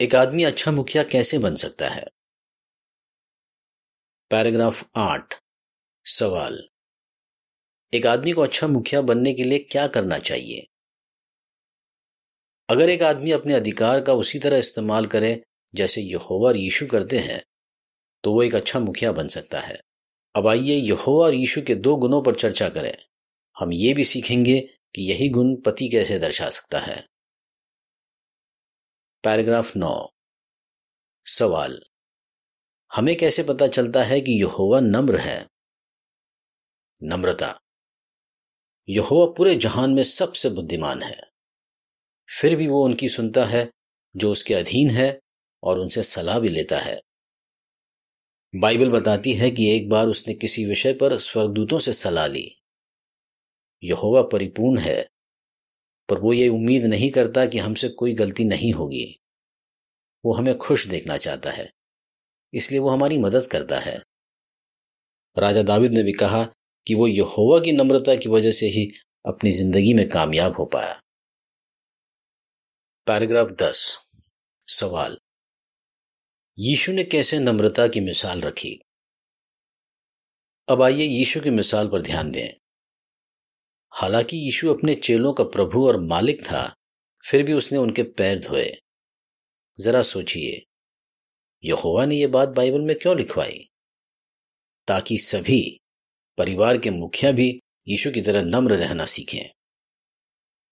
एक 0.00 0.14
आदमी 0.14 0.44
अच्छा 0.44 0.70
मुखिया 0.70 1.02
कैसे 1.02 1.38
बन 1.38 1.54
सकता 1.54 1.88
है? 1.88 2.06
पैराग्राफ 4.30 4.90
आठ, 4.96 5.34
सवाल। 6.04 6.68
एक 7.94 8.06
आदमी 8.06 8.32
को 8.32 8.42
अच्छा 8.42 8.66
मुखिया 8.66 9.02
बनने 9.02 9.32
के 9.32 9.44
लिए 9.44 9.58
क्या 9.58 9.86
करना 9.86 10.18
चाहिए? 10.18 10.66
अगर 12.70 12.90
एक 12.90 13.02
आदमी 13.02 13.30
अपने 13.30 13.54
अधिकार 13.54 14.00
का 14.00 14.12
उसी 14.12 14.38
तरह 14.38 14.58
इस्तेमाल 14.58 15.06
करे, 15.06 15.42
जैसे 15.74 16.00
यहोवा 16.00 16.48
और 16.48 16.56
यीशु 16.56 16.86
करते 16.86 17.18
हैं 17.18 17.42
तो 18.24 18.32
वो 18.32 18.42
एक 18.42 18.54
अच्छा 18.54 18.80
मुखिया 18.80 19.12
बन 19.12 19.28
सकता 19.28 19.60
है। 19.60 19.80
अब 20.36 20.46
आइए 20.46 20.74
यहोवा 20.74 21.26
और 21.26 21.34
यीशु 21.34 21.62
के 21.62 21.74
दो 21.74 21.96
गुणों 21.96 22.22
पर 22.22 22.34
चर्चा 22.34 22.68
करें। 22.68 23.07
हम 23.60 23.72
ये 23.72 23.94
भी 23.94 24.04
सीखेंगे 24.04 24.60
कि 24.94 25.10
यही 25.10 25.28
गुण 25.28 25.56
पति 25.56 25.88
कैसे 25.88 26.18
दर्शा 26.18 26.50
सकता 26.50 26.78
है। 26.78 27.08
पैराग्राफ 29.24 29.76
नौ। 29.76 30.08
सवाल। 31.26 31.82
हमें 32.94 33.16
कैसे 33.16 33.42
पता 33.42 33.66
चलता 33.66 34.02
है 34.02 34.20
कि 34.20 34.40
यहोवा 34.40 34.80
नम्र 34.80 35.16
है? 35.16 35.48
नम्रता। 37.02 37.60
यहोवा 38.88 39.34
पूरे 39.36 39.54
जहान 39.54 39.90
में 39.90 40.02
सबसे 40.02 40.50
बुद्धिमान 40.50 41.02
है। 41.02 41.20
फिर 42.40 42.56
भी 42.56 42.66
वो 42.66 42.84
उनकी 42.84 43.08
सुनता 43.08 43.44
है, 43.44 43.70
जो 44.16 44.32
उसके 44.32 44.54
अधीन 44.54 44.90
है 44.90 45.20
और 45.62 45.78
उनसे 45.78 46.02
सलाह 46.02 46.38
भी 46.38 46.48
लेता 46.48 46.78
है। 46.78 47.00
बाइबल 48.56 48.90
बताती 48.90 49.32
है 49.32 49.50
कि 49.50 49.76
एक 49.76 49.88
बार 49.88 50.06
उसने 50.06 50.34
किसी 50.34 50.64
विषय 50.64 50.92
पर 50.92 51.18
स्वर्गदूतों 51.18 51.78
से 51.78 51.92
सलाह 51.92 52.26
ली। 52.26 52.60
यहोवा 53.82 54.22
परिपूर्ण 54.22 54.78
है, 54.78 55.08
पर 56.08 56.18
वो 56.18 56.32
ये 56.32 56.48
उम्मीद 56.48 56.84
नहीं 56.84 57.10
करता 57.10 57.46
कि 57.46 57.58
हमसे 57.58 57.88
कोई 57.88 58.14
गलती 58.14 58.44
नहीं 58.44 58.72
होगी। 58.72 59.06
वो 60.24 60.32
हमें 60.32 60.56
खुश 60.58 60.86
देखना 60.86 61.16
चाहता 61.16 61.50
है, 61.50 61.70
इसलिए 62.52 62.80
वो 62.80 62.90
हमारी 62.90 63.18
मदद 63.18 63.46
करता 63.46 63.78
है। 63.78 63.96
राजा 65.36 65.62
दाविद 65.62 65.92
ने 65.92 66.02
भी 66.02 66.12
कहा 66.12 66.42
कि 66.86 66.94
वो 66.94 67.06
यहोवा 67.06 67.58
की 67.60 67.72
नम्रता 67.72 68.14
की 68.14 68.28
वजह 68.28 68.52
से 68.52 68.66
ही 68.66 68.86
अपनी 69.24 69.50
ज़िंदगी 69.50 69.94
में 69.94 70.08
कामयाब 70.08 70.56
हो 70.56 70.64
पाया। 70.64 71.00
पैराग्राफ 73.06 73.50
दस, 73.62 73.98
सवाल। 74.68 75.18
यीशु 76.56 76.92
ने 76.92 77.04
कैसे 77.04 77.38
नम्रता 77.38 77.86
की 77.88 78.00
मिसाल 78.00 78.40
रखी? 78.40 78.78
अब 80.68 80.82
आइए 80.82 81.04
यीशु 81.04 81.40
की 81.40 81.50
मिसाल 81.50 81.88
पर 81.88 82.02
ध्यान 82.02 82.30
दें। 82.30 82.57
हालाँकि 83.92 84.36
यीशु 84.36 84.74
अपने 84.74 84.94
चेलों 84.94 85.32
का 85.32 85.44
प्रभु 85.44 85.88
और 85.88 86.00
मालिक 86.00 86.44
था, 86.44 86.74
फिर 87.24 87.42
भी 87.42 87.52
उसने 87.52 87.78
उनके 87.78 88.02
पैर 88.02 88.38
धोए। 88.38 88.76
जरा 89.80 90.02
सोचिए, 90.02 90.64
यहोवा 91.64 92.06
ने 92.06 92.16
यह 92.16 92.28
बात 92.28 92.48
बाइबल 92.48 92.80
में 92.80 92.98
क्यों 92.98 93.16
लिखवाई? 93.16 93.68
ताकि 94.86 95.18
सभी, 95.18 95.80
परिवार 96.38 96.78
के 96.78 96.90
मुखिया 96.90 97.32
भी 97.32 97.60
यीशु 97.88 98.10
की 98.10 98.20
तरह 98.20 98.42
नम्र 98.42 98.76
रहना 98.76 99.06
सीखें। 99.06 99.50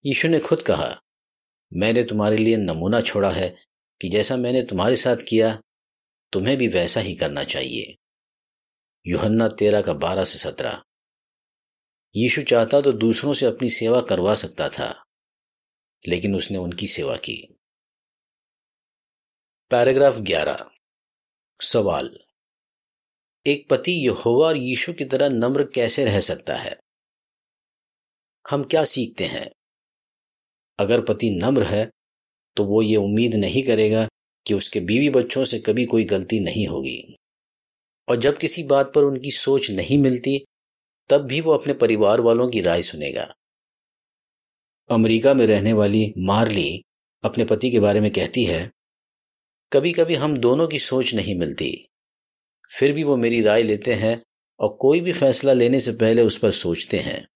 यीशु 0.06 0.28
ने 0.28 0.38
खुद 0.38 0.62
कहा, 0.62 1.00
मैंने 1.73 2.04
तुम्हारे 2.04 2.37
लिए 2.37 2.56
नमूना 2.56 3.00
छोड़ा 3.00 3.30
है 3.30 3.56
कि 4.02 4.08
जैसा 4.08 4.37
मैंने 4.37 4.62
तुम्हारे 4.62 4.96
साथ 4.96 5.16
किया, 5.28 5.62
तुम्हें 6.32 6.56
भी 6.56 6.68
वैसा 6.68 7.00
ही 7.00 7.14
करना 7.14 7.44
चाहिए। 7.44 7.96
युहन्ना 9.06 9.49
तेरह 9.49 9.82
का 9.82 9.92
बारह 9.92 10.25
से 10.25 10.38
सत्रह। 10.38 10.82
यीशु 12.16 12.42
चाहता 12.42 12.80
तो 12.80 12.92
दूसरों 12.92 13.35
से 13.35 13.46
अपनी 13.46 13.70
सेवा 13.70 14.00
करवा 14.00 14.35
सकता 14.35 14.68
था, 14.68 15.04
लेकिन 16.08 16.37
उसने 16.37 16.58
उनकी 16.58 16.87
सेवा 16.87 17.16
की। 17.16 17.58
पैराग्राफ 19.70 20.14
11 20.14 20.70
सवाल। 21.62 22.18
एक 23.46 23.68
पति 23.68 23.92
यहोवा 23.92 24.46
और 24.49 24.56
यीशु 24.56 24.92
की 24.92 25.04
तरह 25.04 25.28
नम्र 25.28 25.64
कैसे 25.64 26.04
रह 26.04 26.20
सकता 26.20 26.56
है? 26.56 26.76
हम 28.50 28.64
क्या 28.64 28.85
सीखते 28.85 29.25
हैं? 29.25 29.50
अगर 30.78 31.00
पति 31.00 31.30
नम्र 31.30 31.62
है 31.62 31.90
तो 32.56 32.64
वो 32.64 32.82
ये 32.82 32.96
उम्मीद 32.96 33.35
नहीं 33.35 33.62
करेगा 33.62 34.08
कि 34.46 34.54
उसके 34.54 34.80
बीवी 34.80 35.11
बच्चों 35.11 35.44
से 35.44 35.58
कभी 35.58 35.85
कोई 35.85 36.04
गलती 36.04 36.40
नहीं 36.40 36.66
होगी। 36.66 37.16
और 38.08 38.16
जब 38.16 38.38
किसी 38.38 38.62
बात 38.62 38.92
पर 38.94 39.02
उनकी 39.02 39.30
सोच 39.30 39.70
नहीं 39.70 39.99
मिलती 39.99 40.44
तब 41.08 41.20
भी 41.20 41.40
वो 41.40 41.52
अपने 41.52 41.72
परिवार 41.72 42.20
वालों 42.20 42.48
की 42.48 42.60
राय 42.60 42.82
सुनेगा। 42.82 43.34
अमेरिका 44.90 45.34
में 45.34 45.46
रहने 45.46 45.72
वाली 45.72 46.12
मार्ली 46.18 46.82
अपने 47.25 47.44
पति 47.44 47.70
के 47.70 47.80
बारे 47.80 48.00
में 48.00 48.10
कहती 48.10 48.44
है 48.44 48.70
कभी 49.72 49.92
कभी 49.92 50.14
हम 50.14 50.36
दोनों 50.36 50.68
की 50.68 50.78
सोच 50.78 51.14
नहीं 51.14 51.38
मिलती। 51.38 51.88
फिर 52.70 52.92
भी 52.92 53.04
वो 53.04 53.16
मेरी 53.16 53.40
राय 53.40 53.62
लेते 53.62 53.94
हैं 53.94 54.22
और 54.60 54.76
कोई 54.80 55.00
भी 55.00 55.12
फैसला 55.12 55.52
लेने 55.52 55.80
से 55.80 55.92
पहले 55.92 56.22
उस 56.22 56.38
पर 56.38 56.50
सोचते 56.50 56.98
हैं। 56.98 57.26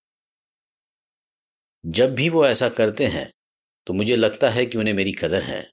जब 1.87 2.15
भी 2.15 2.29
वो 2.29 2.47
ऐसा 2.47 2.69
करते 2.69 3.07
हैं 3.07 3.31
तो 3.87 3.93
मुझे 3.93 4.17
लगता 4.17 4.51
है 4.51 4.67
कि 4.67 4.79
उन्हें 4.79 4.95
मेरी 4.95 5.13
कदर 5.13 5.43
है। 5.43 5.71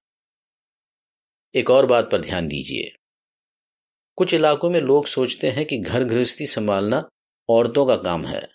एक 1.56 1.70
और 1.70 1.86
बात 1.86 2.12
पर 2.12 2.22
ध्यान 2.22 2.48
दीजिए। 2.48 2.92
कुछ 4.18 4.34
इलाकों 4.34 4.70
में 4.70 4.80
लोग 4.82 5.08
सोचते 5.08 5.52
हैं 5.52 5.66
कि 5.66 5.78
घर 5.78 6.04
गृहस्थी 6.04 6.46
संभालना 6.46 7.10
औरतों 7.50 7.86
का 7.86 7.96
काम 7.96 8.26
है। 8.26 8.48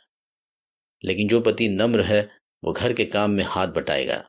लेकिन 1.05 1.29
जो 1.29 1.41
पति 1.41 1.69
नम्र 1.69 2.03
है, 2.03 2.31
वो 2.65 2.73
घर 2.73 2.93
के 2.93 3.05
काम 3.05 3.31
में 3.31 3.45
हाथ 3.45 3.67
बटाएगा। 3.67 4.29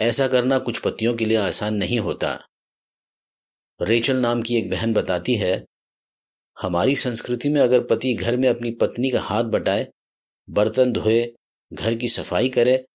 ऐसा 0.00 0.28
करना 0.28 0.58
कुछ 0.58 0.78
पतियों 0.78 1.14
के 1.16 1.24
लिए 1.24 1.36
आसान 1.36 1.74
नहीं 1.74 2.00
होता। 2.00 2.46
रेचल 3.82 4.16
नाम 4.16 4.42
की 4.42 4.56
एक 4.56 4.70
बहन 4.70 4.92
बताती 4.92 5.34
है, 5.34 5.66
हमारी 6.62 6.96
संस्कृति 6.96 7.48
में 7.48 7.60
अगर 7.60 7.84
पति 7.84 8.14
घर 8.14 8.36
में 8.36 8.48
अपनी 8.48 8.70
पत्नी 8.70 9.10
का 9.10 9.20
हाथ 9.20 9.44
बटाए, 9.44 9.86
बर्तन 10.50 10.92
धोए, 10.92 11.34
घर 11.72 11.94
की 11.94 12.08
सफ़ाई 12.08 12.48
करे 12.48 12.86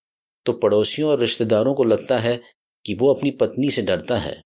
तो 0.45 0.53
पड़ोसियों 0.53 1.11
और 1.11 1.19
रिश्तेदारों 1.19 1.73
को 1.73 1.83
लगता 1.83 2.19
है 2.19 2.43
कि 2.85 2.93
वो 2.93 3.13
अपनी 3.13 3.31
पत्नी 3.31 3.71
से 3.71 3.81
डरता 3.81 4.17
है 4.17 4.41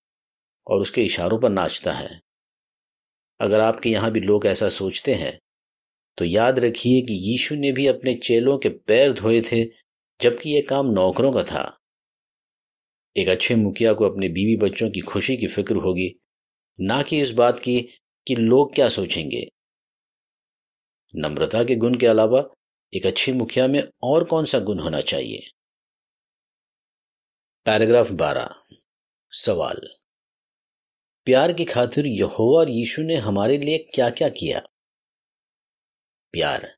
और 0.68 0.82
उसके 0.82 1.04
इशारों 1.04 1.40
पर 1.40 1.50
नाचता 1.50 1.94
है। 1.94 2.22
अगर 3.40 3.60
आपके 3.60 3.90
यहाँ 3.90 4.12
भी 4.12 4.20
लोग 4.20 4.46
ऐसा 4.46 4.70
सोचते 4.70 5.14
हैं 5.14 5.40
तो 6.20 6.26
याद 6.26 6.60
रखिए 6.60 7.02
कि 7.02 7.14
यीशु 7.14 7.56
ने 7.56 7.72
भी 7.72 7.88
अपने 7.88 8.16
चेलों 8.16 8.58
के 8.58 8.70
पैर 8.70 9.14
धोए 9.14 9.42
थे, 9.42 9.66
जबकि 10.22 10.50
यह 10.50 10.66
काम 10.70 10.88
नौकरों 10.88 11.32
का 11.32 11.44
था। 11.44 11.80
एक 13.18 13.28
अच्छे 13.28 13.56
मुखिया 13.56 13.94
को 13.94 14.10
अपने 14.10 14.30
बीवी 14.30 14.58
बच्चों 14.58 14.90
की 14.90 15.00
खुशी 15.00 15.38
की 15.38 15.48
फ़िक्र 15.48 15.76
होगी, 15.76 16.20
ना 16.82 17.02
कि 17.02 17.22
इस 17.22 17.32
बात 17.32 17.60
की 17.60 17.82
कि 18.28 18.36
लोग 18.36 18.76
क्या 18.76 18.90
सोचेंगे। 18.90 19.48
नम्रता 21.16 21.64
के 21.64 21.76
गुण 21.76 21.98
के 21.98 22.08
अलावा 22.08 22.54
एक 22.94 23.06
अच्छे 23.06 23.32
मुखिया 23.32 23.68
में 23.68 23.84
और 24.04 24.24
कौन 24.24 24.46
सा 24.46 24.60
गुण 24.60 24.80
होना 24.80 25.02
चाहिए? 25.02 25.52
पैराग्राफ 27.66 28.12
12 28.12 28.64
सवाल। 29.32 29.88
प्यार 31.26 31.54
की 31.54 31.66
खातिर 31.66 32.06
यहोवा 32.08 32.60
और 32.60 32.70
यीशु 32.70 33.02
ने 33.02 33.16
हमारे 33.16 33.58
लिए 33.58 33.78
क्या 33.78 34.10
क्या 34.10 34.30
किया? 34.30 34.69
प्यार। 36.32 36.76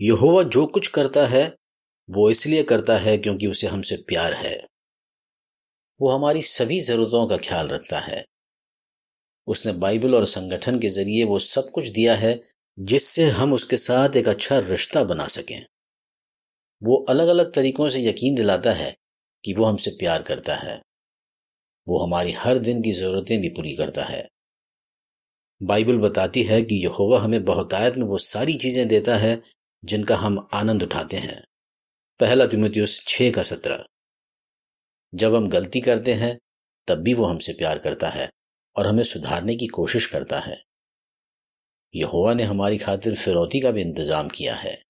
यहोवा 0.00 0.42
जो 0.42 0.66
कुछ 0.66 0.88
करता 0.88 1.26
है, 1.26 1.56
वो 2.10 2.30
इसलिए 2.30 2.62
करता 2.62 2.98
है 2.98 3.18
क्योंकि 3.18 3.46
उसे 3.46 3.66
हमसे 3.66 3.96
प्यार 3.96 4.34
है। 4.34 4.66
वो 6.00 6.08
हमारी 6.08 6.42
सभी 6.42 6.80
जरूरतों 6.80 7.26
का 7.26 7.36
ख्याल 7.36 7.68
रखता 7.68 7.98
है। 7.98 8.24
उसने 9.46 9.72
बाइबल 9.72 10.14
और 10.14 10.26
संगठन 10.26 10.78
के 10.78 10.88
ज़रिए 10.88 11.24
वो 11.24 11.38
सब 11.38 11.70
कुछ 11.70 11.86
दिया 11.86 12.14
है, 12.14 12.40
जिससे 12.78 13.24
हम 13.24 13.52
उसके 13.52 13.76
साथ 13.76 14.16
एक 14.16 14.28
अच्छा 14.28 14.58
रिश्ता 14.58 15.04
बना 15.04 15.26
सकें। 15.26 15.66
वो 16.82 16.96
अलग 17.08 17.28
अलग 17.28 17.54
तरीकों 17.54 17.88
से 17.88 18.02
यकीन 18.02 18.34
दिलाता 18.34 18.72
है 18.72 18.96
कि 19.44 19.54
वो 19.54 19.64
हमसे 19.64 19.90
प्यार 19.90 20.22
करता 20.22 20.54
है। 20.54 20.80
वो 21.88 22.06
हमारी 22.06 22.32
हर 22.32 22.58
दिन 22.58 22.82
की 22.82 22.92
जरूरतें 22.92 23.40
भी 23.40 23.48
पूरी 23.48 23.76
करता 23.76 24.04
है। 24.04 24.28
बाइबल 25.62 25.98
बताती 25.98 26.42
है 26.42 26.62
कि 26.62 26.74
यहोवा 26.74 27.20
हमें 27.20 27.44
बहुतायत 27.44 27.96
में 27.96 28.06
वो 28.06 28.18
सारी 28.18 28.54
चीज़ें 28.54 28.88
देता 28.88 29.16
है, 29.16 29.42
जिनका 29.84 30.16
हम 30.16 30.48
आनंद 30.54 30.82
उठाते 30.82 31.16
हैं। 31.16 31.44
पहला 32.20 32.46
तिमुतियुस 32.46 33.04
छह 33.08 33.30
का 33.30 33.42
सत्रह। 33.42 33.84
जब 35.14 35.34
हम 35.34 35.48
गलती 35.48 35.80
करते 35.80 36.14
हैं, 36.14 36.38
तब 36.86 36.94
भी 36.94 37.14
वो 37.14 37.24
हमसे 37.24 37.52
प्यार 37.52 37.78
करता 37.78 38.08
है 38.08 38.30
और 38.76 38.86
हमें 38.86 39.04
सुधारने 39.04 39.56
की 39.56 39.66
कोशिश 39.66 40.06
करता 40.06 40.38
है। 40.38 40.64
यहोवा 41.94 42.34
ने 42.34 42.42
हमारी 42.42 42.78
खातिर 42.78 43.14
फिरौती 43.14 43.60
का 43.60 43.70
भी 43.70 43.80
इंतज़ाम 43.80 44.28
किया 44.28 44.54
है। 44.54 44.82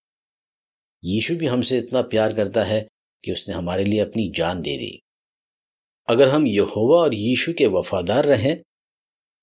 यीशु 1.04 1.36
भी 1.36 1.46
हमसे 1.46 1.78
इतना 1.78 2.02
प्यार 2.02 2.34
करता 2.34 2.64
है 2.64 2.88
कि 3.24 3.32
उसने 3.32 3.54
हमारे 3.54 3.84
लिए 3.84 4.00
अपनी 4.00 4.30
जान 4.30 4.60
दे 4.60 4.76
दी। 4.76 5.00
अगर 6.08 6.28
हम 6.28 6.46
यहोवा 6.46 6.96
और 6.96 7.14
यीशु 7.14 7.52
के 7.52 7.66
वफादार 7.66 8.24
रहें 8.24 8.62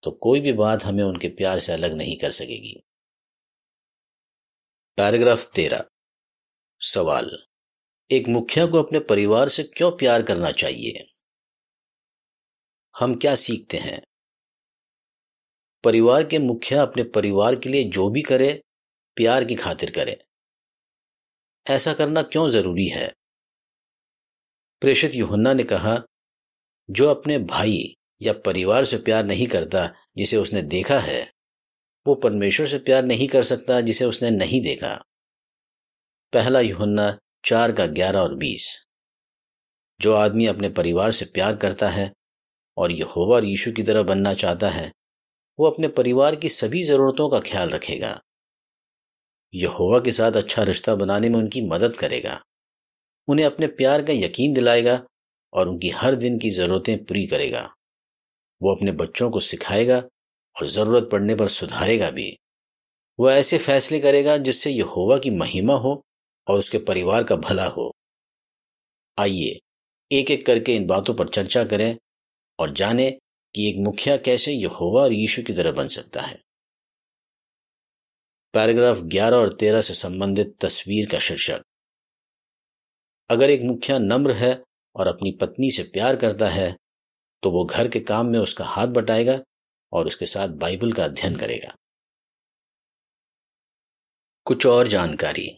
तो 0.04 0.12
कोई 0.12 0.40
भी 0.40 0.54
बात 0.54 0.84
हमें 0.84 1.04
उनके 1.04 1.28
प्यार 1.28 1.60
से 1.60 1.74
अलग 1.74 1.94
नहीं 1.94 2.18
कर 2.18 2.32
सकेगी। 2.32 2.84
पैराग्राफ 4.98 5.52
तेरह 5.56 5.86
सवाल, 6.80 7.48
एक 8.12 8.28
मुखिया 8.28 8.66
को 8.66 8.84
अपने 8.84 9.00
परिवार 9.00 9.50
से 9.50 9.64
क्यों 9.64 9.92
प्यार 9.92 10.24
करना 10.24 10.52
चाहिए? 10.52 11.14
हम 13.00 13.16
क्या 13.16 13.36
सीखते 13.36 13.78
हैं? 13.78 14.02
परिवार 15.84 16.26
के 16.26 16.40
मुखिया 16.40 16.82
अपने 16.82 17.04
परिवार 17.04 17.56
के 17.56 17.70
लिए 17.70 17.84
जो 17.84 18.10
भी 18.10 18.22
करे, 18.22 18.64
प्यार 19.16 19.46
की 19.46 19.56
खातिर 19.56 19.92
करे। 19.92 20.26
ऐसा 21.70 21.94
करना 21.94 22.24
क्यों 22.24 22.50
ज़रूरी 22.50 22.88
है? 22.88 23.14
प्रेषित 24.82 25.16
युहन्ना 25.16 25.54
ने 25.54 25.64
कहा, 25.64 25.98
जो 26.90 27.08
अपने 27.08 27.40
भाई 27.40 27.96
या 28.22 28.34
परिवार 28.34 28.86
से 28.86 28.98
प्यार 28.98 29.26
नहीं 29.26 29.48
करता 29.48 29.94
जिसे 30.18 30.38
उसने 30.38 30.62
देखा 30.62 31.00
है। 31.00 31.34
वो 32.08 32.16
परमेश्वर 32.16 32.68
से 32.68 32.78
प्यार 32.78 33.04
नहीं 33.04 33.28
कर 33.28 33.44
सकता 33.44 33.82
जिसे 33.82 34.06
उसने 34.06 34.30
नहीं 34.30 34.62
देखा। 34.62 35.06
पहला 36.34 36.60
यूहन्ना 36.60 37.18
चार 37.46 37.72
का 37.72 37.86
ग्यारह 37.86 38.20
और 38.20 38.36
बीस। 38.36 38.86
जो 40.02 40.14
आदमी 40.14 40.46
अपने 40.46 40.70
परिवार 40.70 41.12
से 41.12 41.26
प्यार 41.26 41.56
करता 41.56 41.90
है 41.90 42.14
और 42.78 42.92
यहोवा 42.92 43.36
और 43.36 43.46
यीशु 43.46 43.72
की 43.72 43.84
तरह 43.84 44.04
बनना 44.04 44.34
चाहता 44.34 44.70
है, 44.70 44.94
वो 45.60 45.70
अपने 45.70 45.88
परिवार 45.88 46.36
की 46.36 46.50
सभी 46.50 46.84
जरूरतों 46.84 47.30
का 47.30 47.40
ख्याल 47.40 47.70
रखेगा। 47.70 48.22
यहोवा 49.54 50.00
के 50.00 50.12
साथ 50.12 50.32
अच्छा 50.32 50.64
रिश्ता 50.64 50.96
बनाने 50.96 51.30
में 51.30 51.40
उनकी 51.40 51.62
मदद 51.62 51.96
करेगा। 51.96 52.42
उन्हें 53.28 53.46
अपने 53.46 53.68
प्यार 53.68 54.04
का 54.04 54.14
यकीन 54.14 54.54
दिलाएगा 54.54 55.06
और 55.54 55.68
उनकी 55.68 55.90
हर 55.90 56.16
दिन 56.16 56.40
की 56.40 56.50
जरूरतें 56.50 57.06
पूरी 57.06 57.28
करेगा। 57.28 57.76
वो 58.64 58.76
अपने 58.76 58.92
बच्चों 58.92 59.32
को 59.32 59.40
सिखाएगा 59.40 59.98
और 60.56 60.68
ज़रूरत 60.68 61.10
पड़ने 61.12 61.36
पर 61.36 61.48
सुधारेगा 61.48 62.12
भी। 62.12 62.38
वो 63.20 63.32
ऐसे 63.32 63.58
फैसले 63.58 64.00
करेगा 64.00 64.38
जिससे 64.38 64.72
यहोवा 64.72 65.18
की 65.18 65.30
महिमा 65.30 65.74
हो 65.74 66.04
और 66.48 66.60
उसके 66.60 66.78
परिवार 66.78 67.24
का 67.24 67.36
भला 67.36 67.68
हो। 67.68 67.94
आइए 69.20 69.60
एक 70.12 70.32
एक 70.32 70.46
करके 70.46 70.76
इन 70.76 70.88
बातों 70.88 71.14
पर 71.14 71.30
चर्चा 71.30 71.64
करें 71.64 71.98
और 72.60 72.74
जाने 72.74 73.20
कि 73.56 73.70
एक 73.70 73.76
मुखिया 73.78 74.18
कैसे 74.18 74.52
यहोवा 74.52 75.02
और 75.02 75.14
यीशु 75.14 75.44
की 75.44 75.54
तरह 75.54 75.72
बन 75.72 75.88
सकता 75.88 76.22
है। 76.22 76.42
पैराग्राफ 78.54 78.98
11 78.98 79.38
और 79.38 79.54
13 79.54 79.82
से 79.82 79.94
संबंधित 79.94 80.58
तस्वीर 80.62 81.10
का 81.10 81.20
शीर्षक। 81.20 81.62
अगर 83.30 83.50
एक 83.50 83.62
मुखिया 83.62 84.00
नम्र 84.00 84.32
है 84.32 84.64
और 84.96 85.08
अपनी 85.08 85.32
पत्नी 85.32 85.72
से 85.72 85.84
प्यार 85.84 86.16
करता 86.16 86.50
है 86.50 86.78
तो 87.44 87.52
वो 87.52 87.66
घर 87.66 87.88
के 87.88 88.00
काम 88.00 88.26
में 88.26 88.40
उसका 88.40 88.66
हाथ 88.66 88.88
बटाएगा 88.88 89.40
और 89.94 90.08
उसके 90.08 90.26
साथ 90.26 90.48
बाइबल 90.48 90.94
का 90.94 91.06
अध्ययन 91.06 91.36
करेगा। 91.36 91.76
कुछ 94.46 94.66
और 94.66 94.88
जानकारी। 94.88 95.58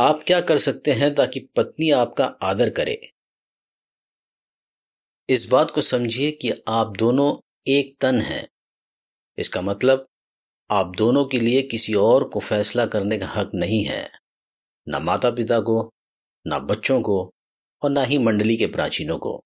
आप 0.00 0.20
क्या 0.26 0.40
कर 0.40 0.58
सकते 0.58 0.92
हैं 0.92 1.14
ताकि 1.14 1.40
पत्नी 1.40 1.90
आपका 1.90 2.24
आदर 2.24 2.70
करे? 2.70 3.12
इस 5.28 5.48
बात 5.50 5.70
को 5.70 5.80
समझिए 5.80 6.30
कि 6.30 6.52
आप 6.68 6.96
दोनों 6.96 7.56
एक 7.68 7.96
तन 8.00 8.20
हैं। 8.20 8.48
इसका 9.38 9.60
मतलब 9.60 10.06
आप 10.70 10.92
दोनों 10.96 11.24
के 11.24 11.40
लिए 11.40 11.62
किसी 11.62 11.94
और 11.94 12.28
को 12.28 12.40
फैसला 12.40 12.86
करने 12.86 13.18
का 13.18 13.26
हक 13.26 13.50
नहीं 13.54 13.84
है। 13.84 14.10
ना 14.88 14.98
माता 14.98 15.30
पिता 15.30 15.60
को, 15.60 15.90
ना 16.46 16.58
बच्चों 16.58 17.02
को 17.02 17.32
और 17.82 17.90
ना 17.90 18.02
ही 18.02 18.18
मंडली 18.18 18.56
के 18.56 18.66
प्राचीनों 18.66 19.18
को। 19.18 19.40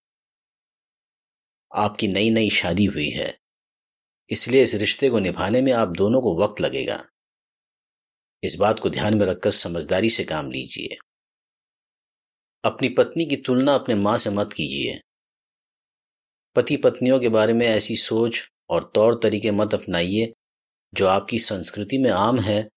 आपकी 1.75 2.09
नई 2.09 2.31
नई 2.31 2.51
शादी 2.51 2.85
हुई 2.85 3.11
है। 3.11 3.39
इसलिए 4.31 4.63
इस 4.63 4.75
रिश्ते 4.75 5.11
को 5.11 5.19
निभाने 5.19 5.63
में 5.63 5.73
आप 5.73 5.89
दोनों 5.89 6.21
को 6.21 6.45
वक्त 6.45 6.61
लगेगा। 6.61 7.05
इस 8.43 8.55
बात 8.55 8.81
को 8.81 8.91
ध्यान 8.91 9.15
में 9.15 9.27
रखकर 9.27 9.51
समझदारी 9.51 10.11
से 10.11 10.25
काम 10.25 10.51
लीजिए। 10.51 10.97
अपनी 12.65 12.89
पत्नी 12.89 13.27
की 13.27 13.37
तुलना 13.37 13.75
अपने 13.75 13.95
माँ 13.95 14.19
से 14.19 14.31
मत 14.31 14.53
कीजिए। 14.53 15.01
पति 16.57 16.77
पत्नियों 16.77 17.21
के 17.21 17.29
बारे 17.29 17.53
में 17.53 17.67
ऐसी 17.67 17.97
सोच 17.97 18.49
और 18.71 18.93
तौर 18.95 19.21
तरीके 19.23 19.51
मत 19.51 19.75
अपनाइए, 19.75 20.33
जो 20.95 21.07
आपकी 21.07 21.39
संस्कृति 21.39 21.99
में 21.99 22.11
आम 22.11 22.39
है, 22.39 22.69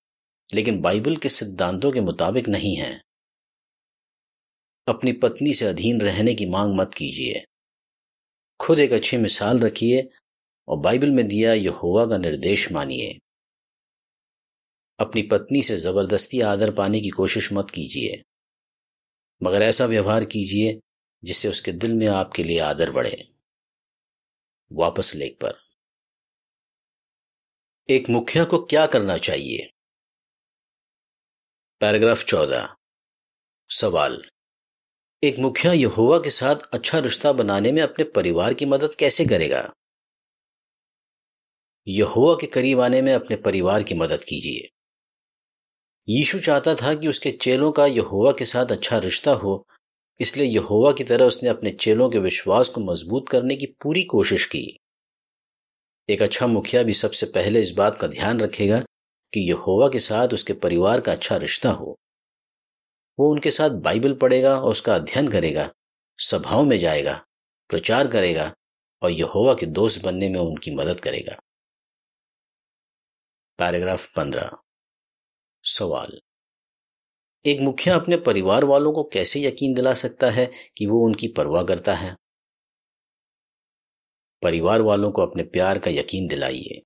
लेकिन 0.54 0.82
बाइबल 0.82 1.18
के 1.18 1.30
सिद्धांतों 1.30 1.92
के 1.92 2.02
मुताबिक 2.02 2.48
नहीं 2.48 2.76
है। 2.76 3.02
अपनी 4.88 5.12
पत्नी 5.12 5.54
से 5.54 5.66
अधीन 5.66 6.02
रहने 6.02 6.36
की 6.36 6.46
मांग 6.46 6.74
मत 6.74 6.94
कीजिए। 6.94 7.46
खुद 8.60 8.80
एक 8.80 8.92
अच्छी 8.92 9.18
मिसाल 9.18 9.60
रखिए 9.60 10.10
और 10.68 10.78
बाइबल 10.78 11.12
में 11.12 11.28
दिया 11.28 11.54
यहोवा 11.54 12.06
का 12.06 12.18
निर्देश 12.18 12.72
मानिए। 12.72 13.20
अपनी 15.00 15.22
पत्नी 15.22 15.64
से 15.64 15.78
ज़बरदस्ती 15.78 16.42
आदर 16.42 16.72
पाने 16.72 17.02
की 17.02 17.10
कोशिश 17.10 17.54
मत 17.54 17.70
कीजिए, 17.70 18.24
मगर 19.42 19.62
ऐसा 19.62 19.86
व्यवहार 19.86 20.26
कीजिए 20.26 20.80
जिससे 21.24 21.48
उसके 21.48 21.72
दिल 21.72 21.94
में 21.94 22.08
आपके 22.08 22.44
लिए 22.44 22.60
आदर 22.60 22.92
बढ़े। 22.92 23.34
वापस 24.72 25.14
लेख 25.16 25.38
पर। 25.42 25.54
एक 27.90 28.10
मुखिया 28.10 28.44
को 28.44 28.58
क्या 28.66 28.86
करना 28.88 29.18
चाहिए? 29.18 29.70
पैराग्राफ 31.82 32.24
चौदह। 32.26 32.76
सवाल। 33.70 34.22
एक 35.24 35.40
मुखिया 35.40 35.74
यहोवा 35.74 36.18
के 36.18 36.30
साथ 36.30 36.56
अच्छा 36.74 37.00
रिश्ता 37.00 37.32
बनाने 37.32 37.72
में 37.72 37.82
अपने 37.82 38.06
परिवार 38.06 38.54
की 38.54 38.66
मदद 38.66 38.96
कैसे 38.96 39.26
करेगा? 39.26 39.74
यहोवा 41.88 42.36
के 42.36 42.48
करीब 42.48 42.82
आने 42.82 43.02
में 43.02 43.14
अपने 43.14 43.36
परिवार 43.36 43.84
की 43.84 43.96
मदद 43.96 44.24
कीजिए। 44.24 44.70
यीशु 46.10 46.40
चाहता 46.40 46.76
था 46.76 46.94
कि 46.94 47.08
उसके 47.08 47.32
चेलों 47.32 47.72
का 47.72 47.86
यहोवा 47.86 48.32
के 48.32 48.46
साथ 48.46 48.66
अच्छा 48.66 48.98
रिश्ता 48.98 49.32
हो, 49.32 49.68
इसलिए 50.22 50.48
यहोवा 50.48 50.92
की 50.92 51.04
तरह 51.04 51.26
उसने 51.26 51.50
अपने 51.50 51.72
चेलों 51.72 52.10
के 52.10 52.20
विश्वास 52.20 52.70
को 52.70 52.82
मज़बूत 52.82 53.30
करने 53.30 53.56
की 53.56 53.66
पूरी 53.66 54.04
कोशिश 54.04 54.46
की। 54.46 54.80
एक 56.10 56.22
अच्छा 56.22 56.48
मुखिया 56.48 56.84
भी 56.84 56.94
सबसे 56.94 57.26
पहले 57.26 57.62
इस 57.62 57.72
बात 57.72 57.98
का 57.98 58.08
ध्यान 58.08 58.40
रखेगा 58.40 58.80
कि 59.34 59.50
यहोवा 59.50 59.88
के 59.88 60.00
साथ 60.00 60.28
उसके 60.28 60.54
परिवार 60.54 61.02
का 61.02 61.12
अच्छा 61.12 61.38
रिश्ता 61.38 61.70
हो। 61.70 61.96
वो 63.20 63.32
उनके 63.32 63.52
साथ 63.52 63.70
बाइबल 63.70 64.14
पढ़ेगा 64.14 64.62
और 64.62 64.72
उसका 64.72 64.96
अध्ययन 64.96 65.28
करेगा, 65.28 65.74
सभाओं 66.18 66.64
में 66.64 66.78
जाएगा, 66.78 67.26
प्रचार 67.70 68.08
करेगा 68.08 68.54
और 69.02 69.12
यहोवा 69.12 69.54
के 69.54 69.66
दोस्त 69.66 70.04
बनने 70.04 70.30
में 70.30 70.40
उनकी 70.40 70.72
मदद 70.72 71.00
करेगा। 71.00 71.40
पैराग्राफ 73.58 74.14
पंद्रह। 74.16 74.52
सवाल। 75.64 76.22
एक 77.46 77.60
मुखिया 77.60 77.96
अपने 77.96 78.18
परिवार 78.18 78.64
वालों 78.64 78.94
को 78.94 79.04
कैसे 79.04 79.42
यकीन 79.42 79.74
दिला 79.74 79.94
सकता 79.94 80.30
है 80.30 80.52
कि 80.78 80.86
वो 80.86 81.06
उनकी 81.06 81.28
परवाह 81.28 81.64
करता 81.64 81.94
है? 81.94 82.18
परिवार 84.42 84.82
वालों 84.82 85.12
को 85.12 85.22
अपने 85.22 85.44
प्यार 85.44 85.80
का 85.80 85.92
यकीन 85.92 86.28
दिलाइए। 86.28 86.82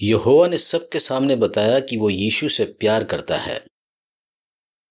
यहोवा 0.00 0.48
ने 0.48 0.58
सबके 0.58 1.00
सामने 1.00 1.36
बताया 1.36 1.80
कि 1.80 1.96
वो 1.96 2.10
यीशु 2.10 2.48
से 2.48 2.64
प्यार 2.64 3.04
करता 3.04 3.38
है। 3.38 3.71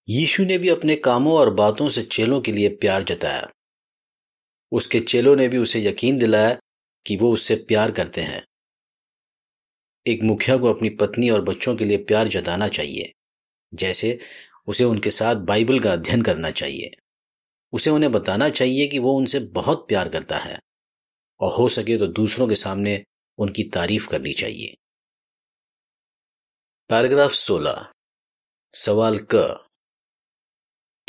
यीशु 0.10 0.44
ने 0.44 0.58
भी 0.58 0.70
अपने 0.70 0.96
कामों 0.96 1.34
और 1.34 1.54
बातों 1.54 1.90
से 1.90 2.02
चेलों 2.02 2.42
के 2.42 2.52
लिए 2.52 2.70
प्यार 2.70 3.04
जताया। 3.04 3.50
उसके 4.72 5.00
चेलों 5.00 5.36
ने 5.36 5.48
भी 5.48 5.58
उसे 5.58 5.82
यकीन 5.82 6.18
दिलाया 6.18 6.58
कि 7.06 7.18
वो 7.18 7.34
उससे 7.34 7.56
प्यार 7.56 7.92
करते 7.92 8.22
हैं। 8.22 8.46
एक 10.08 10.24
मुखिया 10.24 10.58
को 10.58 10.74
अपनी 10.74 10.90
पत्नी 10.90 11.30
और 11.30 11.42
बच्चों 11.42 11.76
के 11.76 11.86
लिए 11.86 11.98
प्यार 11.98 12.28
जताना 12.28 12.68
चाहिए, 12.68 13.12
जैसे 13.74 14.20
उसे 14.68 14.84
उनके 14.84 15.12
साथ 15.12 15.36
बाइबल 15.36 15.80
का 15.80 15.94
अध्ययन 15.94 16.22
करना 16.22 16.52
चाहिए। 16.52 16.92
उसे 17.74 17.90
उन्हें 17.90 18.12
बताना 18.12 18.50
चाहिए 18.50 18.88
कि 18.88 19.00
वो 19.00 19.14
उनसे 19.14 19.40
बहुत 19.40 19.88
प्यार 19.88 20.10
करता 20.10 20.38
है, 20.38 20.60
और 21.40 21.54
हो 21.54 21.70
सके 21.70 21.98
तो 21.98 22.08
दूसरों 22.08 22.48
के 22.48 22.56
सामने 22.56 23.04
उनकी 23.38 23.64
तारीफ़ 23.64 24.08
करनी 24.08 24.34
चाहिए। 24.34 24.76
पैराग्राफ 26.90 27.32
16 27.32 27.92
सवाल 28.74 29.20
क। 29.36 29.68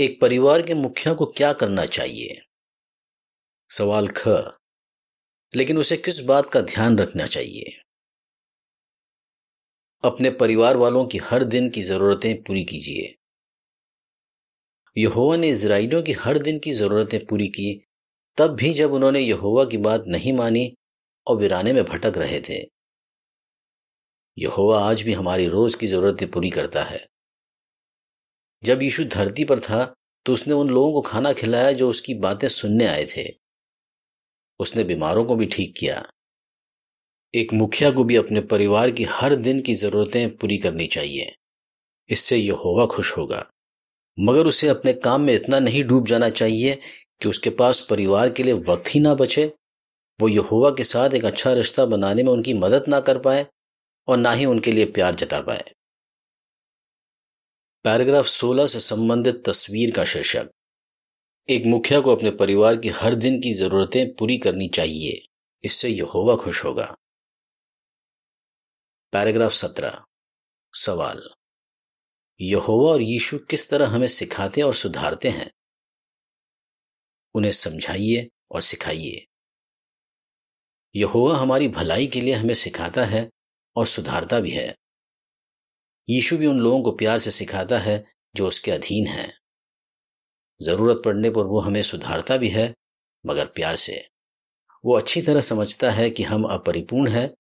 एक 0.01 0.21
परिवार 0.21 0.63
के 0.63 0.75
मुखिया 0.75 1.15
को 1.15 1.27
क्या 1.27 1.53
करना 1.53 1.87
चाहिए? 1.87 2.41
सवाल 3.71 4.09
ख। 4.09 4.29
लेकिन 5.57 5.79
उसे 5.79 5.97
किस 5.97 6.19
बात 6.19 6.51
का 6.51 6.61
ध्यान 6.61 6.99
रखना 6.99 7.27
चाहिए? 7.27 7.83
अपने 10.05 10.31
परिवार 10.31 10.77
वालों 10.77 11.07
की 11.07 11.19
हर 11.19 11.45
दिन 11.45 11.71
की 11.71 11.83
जरूरतें 11.83 12.43
पूरी 12.43 12.65
कीजिए। 12.65 13.17
यहोवा 14.99 15.37
ने 15.37 15.49
इसराइलियों 15.49 16.03
की 16.03 16.13
हर 16.13 16.39
दिन 16.39 16.59
की 16.59 16.73
जरूरतें 16.73 17.27
पूरी 17.27 17.49
की, 17.49 17.85
तब 18.37 18.51
भी 18.51 18.75
जब 18.75 18.93
उन्होंने 18.93 19.21
यहोवा 19.21 19.65
की 19.65 19.77
बात 19.77 20.05
नहीं 20.07 20.33
मानी 20.33 20.75
और 21.27 21.37
वीराने 21.37 21.73
में 21.73 21.85
भटक 21.85 22.13
रहे 22.17 22.41
थे। 22.41 22.67
यहोवा 24.39 24.85
आज 24.85 25.03
भी 25.03 25.13
हमारी 25.13 25.47
रोज 25.47 25.75
की 25.75 25.87
जरूरतें 25.87 26.31
पूरी 26.31 26.51
करता 26.51 26.85
है। 26.85 27.12
जब 28.65 28.83
यीशु 28.83 29.05
धरती 29.05 29.45
पर 29.45 29.61
था 29.61 29.95
तो 30.25 30.35
उसने 30.35 30.55
उन 30.55 30.71
लोगों 30.71 30.93
को 30.93 31.01
खाना 31.01 31.33
खिलाया 31.33 31.73
जो 31.73 31.91
उसकी 31.91 32.15
बातें 32.15 32.49
सुनने 32.49 32.87
आए 32.87 33.07
थे। 33.17 33.35
उसने 34.61 34.85
बीमारों 34.85 35.25
को 35.25 35.37
भी 35.37 35.47
ठीक 35.47 35.75
किया। 35.77 36.13
एक 37.35 37.53
मुखिया 37.53 37.91
को 37.91 38.05
भी 38.05 38.17
अपने 38.17 38.41
परिवार 38.41 38.91
की 38.91 39.05
हर 39.05 39.35
दिन 39.35 39.61
की 39.61 39.75
जरूरतें 39.75 40.37
पूरी 40.37 40.59
करनी 40.59 40.87
चाहिए। 40.87 41.35
इससे 42.09 42.37
यहोवा 42.37 42.87
खुश 42.87 43.17
होगा। 43.17 43.47
मगर 44.21 44.47
उसे 44.47 44.69
अपने 44.69 44.93
काम 44.93 45.21
में 45.21 45.35
इतना 45.35 45.61
नहीं 45.61 45.85
डूब 45.85 46.07
जाना 46.07 46.29
चाहिए 46.29 46.79
कि 47.21 47.29
उसके 47.29 47.51
पास 47.51 47.87
परिवार 47.91 48.31
के 48.31 48.43
लिए 48.43 48.55
वक्त 48.55 48.85
ही 48.89 49.01
ना 49.01 49.15
बचे। 49.15 49.53
वो 50.21 50.29
यहोवा 50.29 50.71
के 50.71 50.85
साथ 50.85 51.11
एक 51.11 51.25
अच्छा 51.25 51.53
रिश्ता 51.53 51.85
बनाने 51.85 52.23
में 52.23 52.33
उनकी 52.33 52.55
मदद 52.55 52.85
ना 52.89 53.01
कर 53.01 53.19
पाए 53.19 53.47
और 54.09 54.17
ना 54.17 54.33
ही 54.33 54.45
उनके 54.45 54.73
लिए 54.73 54.85
प्यार 54.85 55.15
जता 55.15 55.41
पाए। 55.41 55.71
पैराग्राफ 57.85 58.27
16 58.27 58.67
से 58.67 58.81
संबंधित 58.81 59.43
तस्वीर 59.47 59.95
का 59.97 60.05
शीर्षक। 60.05 60.51
एक 61.49 61.63
मुखिया 61.67 62.01
को 62.01 62.17
अपने 62.17 62.31
परिवार 62.31 62.77
की 62.77 62.89
हर 62.89 63.15
दिन 63.15 63.41
की 63.41 63.55
जरूरतें 63.55 64.15
पूरी 64.15 64.39
करनी 64.39 64.69
चाहिए। 64.69 65.27
इससे 65.65 65.89
यहोवा 65.89 66.37
खुश 66.37 66.65
होगा। 66.65 66.97
पैराग्राफ 69.13 69.53
सत्रह। 69.53 70.05
सवाल। 70.75 71.31
यहोवा 72.41 72.93
और 72.93 73.03
यीशु 73.03 73.39
किस 73.39 73.71
तरह 73.71 73.87
हमें 73.87 74.09
सिखाते 74.09 74.63
और 74.63 74.75
सुधारते 74.75 75.29
हैं? 75.29 75.51
उन्हें 77.35 77.53
समझाइए 77.53 78.31
और 78.51 78.63
सिखाइए। 78.63 79.27
यहोवा 80.97 81.37
हमारी 81.37 81.69
भलाई 81.69 82.07
के 82.07 82.21
लिए 82.21 82.35
हमें 82.35 82.55
सिखाता 82.55 83.05
है 83.05 83.31
और 83.77 83.87
सुधारता 83.87 84.41
भी 84.41 84.51
है। 84.51 84.77
यीशु 86.09 86.39
भी 86.39 86.47
उन 86.47 86.59
लोगों 86.61 86.83
को 86.83 86.93
प्यार 86.93 87.19
से 87.19 87.31
सिखाता 87.31 87.79
है 87.79 88.05
जो 88.37 88.49
उसके 88.49 88.71
अधीन 88.71 89.07
हैं। 89.07 89.39
ज़रूरत 90.63 91.03
पड़ने 91.05 91.31
पर 91.31 91.43
वो 91.43 91.61
हमें 91.61 91.83
सुधारता 91.83 92.37
भी 92.37 92.49
है, 92.49 92.75
मगर 93.27 93.47
प्यार 93.47 93.77
से। 93.77 94.09
वो 94.85 94.97
अच्छी 94.97 95.23
तरह 95.23 95.41
समझता 95.41 95.91
है 95.91 96.11
कि 96.11 96.23
हम 96.23 96.45
अपरिपूर्ण 96.45 97.11
हैं 97.11 97.35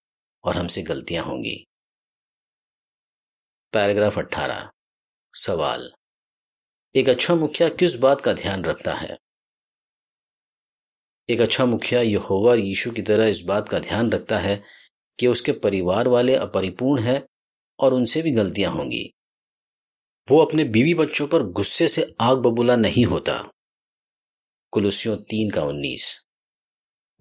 और 0.45 0.57
हमसे 0.57 0.83
गलतियाँ 0.83 1.25
होंगी। 1.25 1.67
पैराग्राफ 3.73 4.19
18 4.19 4.71
सवाल। 5.35 5.93
एक 6.97 7.09
अच्छा 7.09 7.35
मुखिया 7.35 7.69
किस 7.69 7.95
बात 7.95 8.21
का 8.21 8.33
ध्यान 8.33 8.65
रखता 8.65 8.95
है? 8.95 9.19
एक 11.31 11.41
अच्छा 11.41 11.65
मुखिया 11.65 12.01
यहोवा 12.01 12.55
यीशु 12.55 12.91
की 12.91 13.03
तरह 13.03 13.27
इस 13.27 13.41
बात 13.41 13.69
का 13.69 13.79
ध्यान 13.79 14.13
रखता 14.13 14.39
है 14.39 14.63
कि 15.21 15.27
उसके 15.27 15.53
परिवार 15.53 16.09
वाले 16.09 16.37
अपरिपूर्ण 16.37 17.03
हैं 17.03 17.29
और 17.83 17.95
उनसे 17.95 18.23
भी 18.23 18.31
गलतियाँ 18.31 18.73
होंगी। 18.73 19.13
वो 20.31 20.39
अपने 20.39 20.65
बीवी 20.65 20.95
बच्चों 20.95 21.27
पर 21.27 21.43
गुस्से 21.43 21.89
से 21.89 22.15
आग 22.21 22.39
बबूला 22.39 22.77
नहीं 22.77 23.05
होता। 23.05 23.53
कुलुसियों 24.71 25.17
तीन 25.17 25.51
का 25.51 25.65
उन्नीस। 25.65 26.25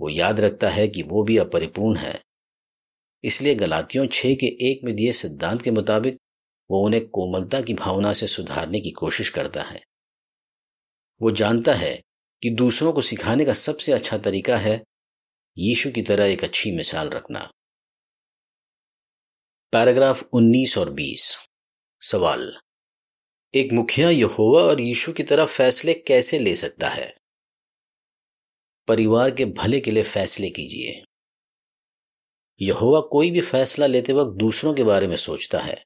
वो 0.02 0.10
याद 0.10 0.39
रखता 0.39 0.69
है 0.69 0.88
कि 0.88 1.04
वो 1.04 1.24
भी 1.24 1.38
अपरिपूर्ण 1.38 1.97
है। 1.97 2.24
इसलिए 3.24 3.56
गलातियों 3.56 4.08
छह 4.08 4.36
के 4.36 4.71
एक 4.71 4.82
में 4.84 4.95
दिए 4.95 5.12
सिद्धांत 5.12 5.62
के 5.62 5.71
मुताबिक 5.71 6.17
वो 6.71 6.86
उन्हें 6.86 7.08
कोमलता 7.08 7.62
की 7.62 7.74
भावना 7.74 8.13
से 8.13 8.28
सुधारने 8.28 8.80
की 8.80 8.91
कोशिश 8.91 9.30
करता 9.30 9.62
है। 9.62 9.84
वो 11.21 11.32
जानता 11.32 11.74
है 11.74 12.02
कि 12.43 12.50
दूसरों 12.50 12.93
को 12.93 13.02
सिखाने 13.02 13.45
का 13.45 13.54
सबसे 13.54 13.91
अच्छा 13.91 14.17
तरीका 14.17 14.58
है 14.58 14.84
यीशु 15.58 15.91
की 15.91 16.02
तरह 16.02 16.26
एक 16.26 16.43
अच्छी 16.43 16.71
मिसाल 16.71 17.10
रखना। 17.10 17.52
पैराग्राफ 19.73 20.29
19 20.34 20.77
और 20.77 20.89
20 20.89 21.47
सवाल, 22.01 22.57
एक 23.55 23.73
मुखिया 23.73 24.10
यहोवा 24.10 24.62
और 24.62 24.81
यीशु 24.81 25.13
की 25.13 25.23
तरह 25.23 25.45
फैसले 25.45 25.93
कैसे 25.93 26.39
ले 26.39 26.55
सकता 26.55 26.89
है? 26.89 27.13
परिवार 28.88 29.31
के 29.31 29.45
भले 29.45 29.79
के 29.79 29.91
लिए 29.91 30.03
फैसले 30.03 30.49
कीजिए। 30.49 31.03
यहोवा 32.62 33.01
कोई 33.01 33.31
भी 33.31 33.41
फैसला 33.41 33.86
लेते 33.86 34.13
वक्त 34.13 34.31
दूसरों 34.31 34.73
के 34.73 34.84
बारे 34.84 35.07
में 35.07 35.17
सोचता 35.17 35.60
है। 35.60 35.86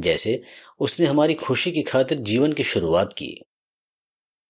जैसे, 0.00 0.42
उसने 0.80 1.06
हमारी 1.06 1.34
खुशी 1.34 1.72
की 1.72 1.82
खातिर 1.82 2.18
जीवन 2.18 2.52
की 2.52 2.64
शुरुआत 2.64 3.12
की। 3.12 3.42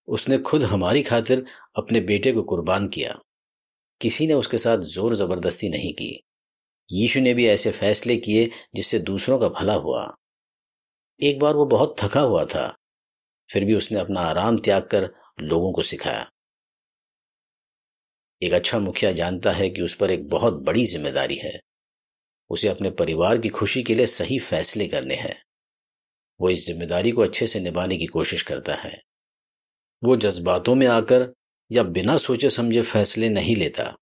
उसने 0.07 0.37
खुद 0.37 0.63
हमारी 0.63 1.03
खातिर 1.03 1.45
अपने 1.75 1.99
बेटे 1.99 2.31
को 2.31 2.43
कुर्बान 2.43 2.87
किया। 2.87 3.19
किसी 4.01 4.27
ने 4.27 4.33
उसके 4.33 4.57
साथ 4.57 4.77
ज़ोर 4.77 5.15
ज़बरदस्ती 5.15 5.69
नहीं 5.69 5.93
की। 5.93 6.23
यीशु 6.91 7.19
ने 7.19 7.33
भी 7.33 7.47
ऐसे 7.47 7.71
फैसले 7.71 8.17
किए 8.17 8.49
जिससे 8.75 8.99
दूसरों 8.99 9.39
का 9.39 9.49
भला 9.49 9.73
हुआ। 9.73 10.15
एक 11.23 11.39
बार 11.39 11.55
वो 11.55 11.65
बहुत 11.65 11.95
थका 11.99 12.21
हुआ 12.21 12.45
था। 12.45 12.77
फिर 13.51 13.65
भी 13.65 13.75
उसने 13.75 13.99
अपना 13.99 14.19
आराम 14.19 14.57
त्याग 14.57 14.83
कर 14.83 15.09
लोगों 15.41 15.71
को 15.71 15.81
सिखाया। 15.81 16.29
एक 18.43 18.53
अच्छा 18.53 18.79
मुखिया 18.79 19.11
जानता 19.11 19.51
है 19.51 19.69
कि 19.69 19.81
उस 19.81 19.95
पर 19.95 20.11
एक 20.11 20.29
बहुत 20.29 20.53
बड़ी 20.53 20.85
ज़िम्मेदारी 20.85 21.35
है। 21.35 21.59
उसे 22.49 22.67
अपने 22.67 22.89
परिवार 22.89 23.37
की 23.37 23.49
खुशी 23.49 23.83
के 23.83 23.95
लिए 23.95 24.05
सही 24.05 24.39
फैसले 24.39 24.87
करने 24.87 25.15
हैं। 25.15 25.43
वो 26.41 26.49
इस 26.49 26.65
ज़िम्मेदारी 26.65 27.11
को 27.11 27.21
अच्छे 27.21 27.47
से 27.47 27.59
निभाने 27.59 27.97
की 27.97 28.05
कोशिश 28.05 28.41
करता 28.41 28.73
है। 28.73 29.01
वो 30.03 30.17
जज्बातों 30.17 30.75
में 30.75 30.87
आकर 30.87 31.33
या 31.71 31.83
बिना 31.83 32.17
सोचे 32.17 32.49
समझे 32.49 32.81
फैसले 32.81 33.29
नहीं 33.29 33.55
लेता। 33.55 33.97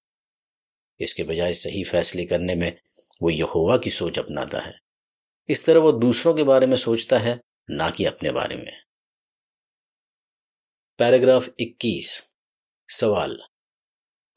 इसके 1.00 1.24
बजाय 1.24 1.54
सही 1.54 1.84
फैसले 1.84 2.26
करने 2.26 2.56
में 2.56 2.80
वो 3.22 3.30
यहोवा 3.30 3.78
की 3.78 3.90
सोच 3.90 4.20
अपनाता 4.20 4.60
है। 4.60 4.80
इस 5.50 5.66
तरह 5.66 5.80
वो 5.80 5.92
दूसरों 5.92 6.34
के 6.34 6.44
बारे 6.44 6.68
में 6.68 6.78
सोचता 6.78 7.18
है, 7.18 7.40
ना 7.70 7.90
कि 7.90 8.06
अपने 8.06 8.32
बारे 8.32 8.56
में। 8.56 8.82
पैराग्राफ 10.98 11.50
21 11.60 12.36
सवाल। 12.90 13.40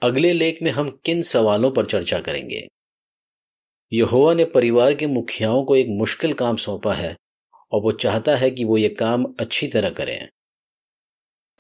अगले 0.03 0.33
लेख 0.33 0.63
में 0.63 0.71
हम 0.71 1.01
किन 1.05 1.23
सवालों 1.23 1.71
पर 1.71 1.87
चर्चा 1.87 2.21
करेंगे? 2.21 2.69
यहोवा 3.93 4.35
ने 4.35 4.45
परिवार 4.45 4.95
के 4.95 5.07
मुखियाओं 5.07 5.65
को 5.65 5.77
एक 5.77 5.87
मुश्किल 5.89 6.33
काम 6.33 6.57
सौंपा 6.57 6.95
है, 6.95 7.17
और 7.73 7.83
वो 7.83 7.93
चाहता 7.93 8.37
है 8.37 8.51
कि 8.51 8.65
वो 8.65 8.77
ये 8.77 8.89
काम 8.89 9.25
अच्छी 9.41 9.67
तरह 9.67 9.91
करें। 9.91 10.29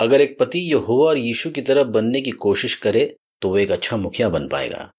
अगर 0.00 0.20
एक 0.20 0.38
पति 0.38 0.58
यहोवा 0.58 1.08
और 1.08 1.18
यीशु 1.18 1.50
की 1.50 1.62
तरह 1.62 1.84
बनने 1.84 2.20
की 2.20 2.30
कोशिश 2.30 2.74
करे 2.74 3.16
तो 3.42 3.48
वो 3.48 3.58
एक 3.58 3.70
अच्छा 3.70 3.96
मुखिया 3.96 4.28
बन 4.28 4.48
पाएगा। 4.48 4.90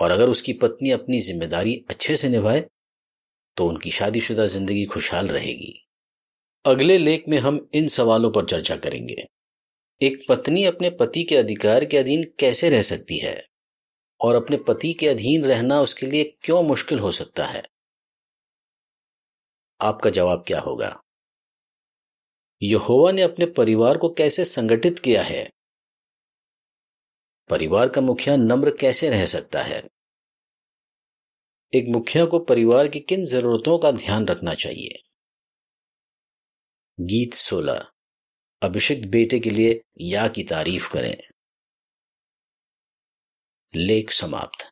और 0.00 0.10
अगर 0.10 0.28
उसकी 0.28 0.52
पत्नी 0.52 0.90
अपनी 0.90 1.20
ज़िम्मेदारी 1.20 1.74
अच्छे 1.90 2.16
से 2.16 2.28
निभाए 2.28 2.64
तो 3.56 3.66
उनकी 3.66 3.90
शादीशुदा 3.90 4.46
ज़िंदगी 4.46 4.84
खुशहाल 4.84 5.28
रहेगी। 5.28 5.72
अगले 6.64 6.98
लेख 6.98 7.24
में 7.28 7.38
हम 7.38 7.68
इन 7.74 7.88
सवालों 7.88 8.30
पर 8.30 8.44
चर्चा 8.44 8.76
करेंगे। 8.76 9.24
एक 10.00 10.24
पत्नी 10.28 10.64
अपने 10.64 10.90
पति 10.90 11.22
के 11.22 11.36
अधिकार 11.36 11.84
के 11.84 11.98
अधीन 11.98 12.24
कैसे 12.38 12.70
रह 12.70 12.82
सकती 12.82 13.18
है? 13.18 13.34
और 14.20 14.34
अपने 14.34 14.56
पति 14.56 14.92
के 14.92 15.08
अधीन 15.08 15.44
रहना 15.44 15.80
उसके 15.80 16.06
लिए 16.06 16.24
क्यों 16.42 16.62
मुश्किल 16.62 16.98
हो 16.98 17.12
सकता 17.12 17.46
है? 17.46 17.62
आपका 19.80 20.10
जवाब 20.10 20.44
क्या 20.46 20.60
होगा? 20.60 20.98
यहोवा 22.62 23.12
ने 23.12 23.22
अपने 23.22 23.46
परिवार 23.46 23.96
को 23.96 24.08
कैसे 24.08 24.44
संगठित 24.44 24.98
किया 24.98 25.22
है? 25.22 25.50
परिवार 27.52 27.88
का 27.88 28.00
मुखिया 28.00 28.36
नम्र 28.36 28.70
कैसे 28.70 29.10
रह 29.10 29.26
सकता 29.26 29.62
है? 29.62 29.88
एक 31.74 31.84
मुखिया 31.88 32.24
को 32.24 32.38
परिवार 32.38 32.88
की 32.88 33.00
किन 33.00 33.24
जरूरतों 33.26 33.78
का 33.78 33.90
ध्यान 33.90 34.26
रखना 34.26 34.54
चाहिए? 34.54 35.02
गीत 37.00 37.34
सोलह। 37.34 37.86
अभिषिक्त 38.62 39.08
बेटे 39.08 39.38
के 39.38 39.50
लिए 39.50 39.82
या 40.00 40.28
की 40.28 40.42
तारीफ़ 40.42 40.92
करें। 40.92 41.16
लेख 43.76 44.10
समाप्त। 44.10 44.71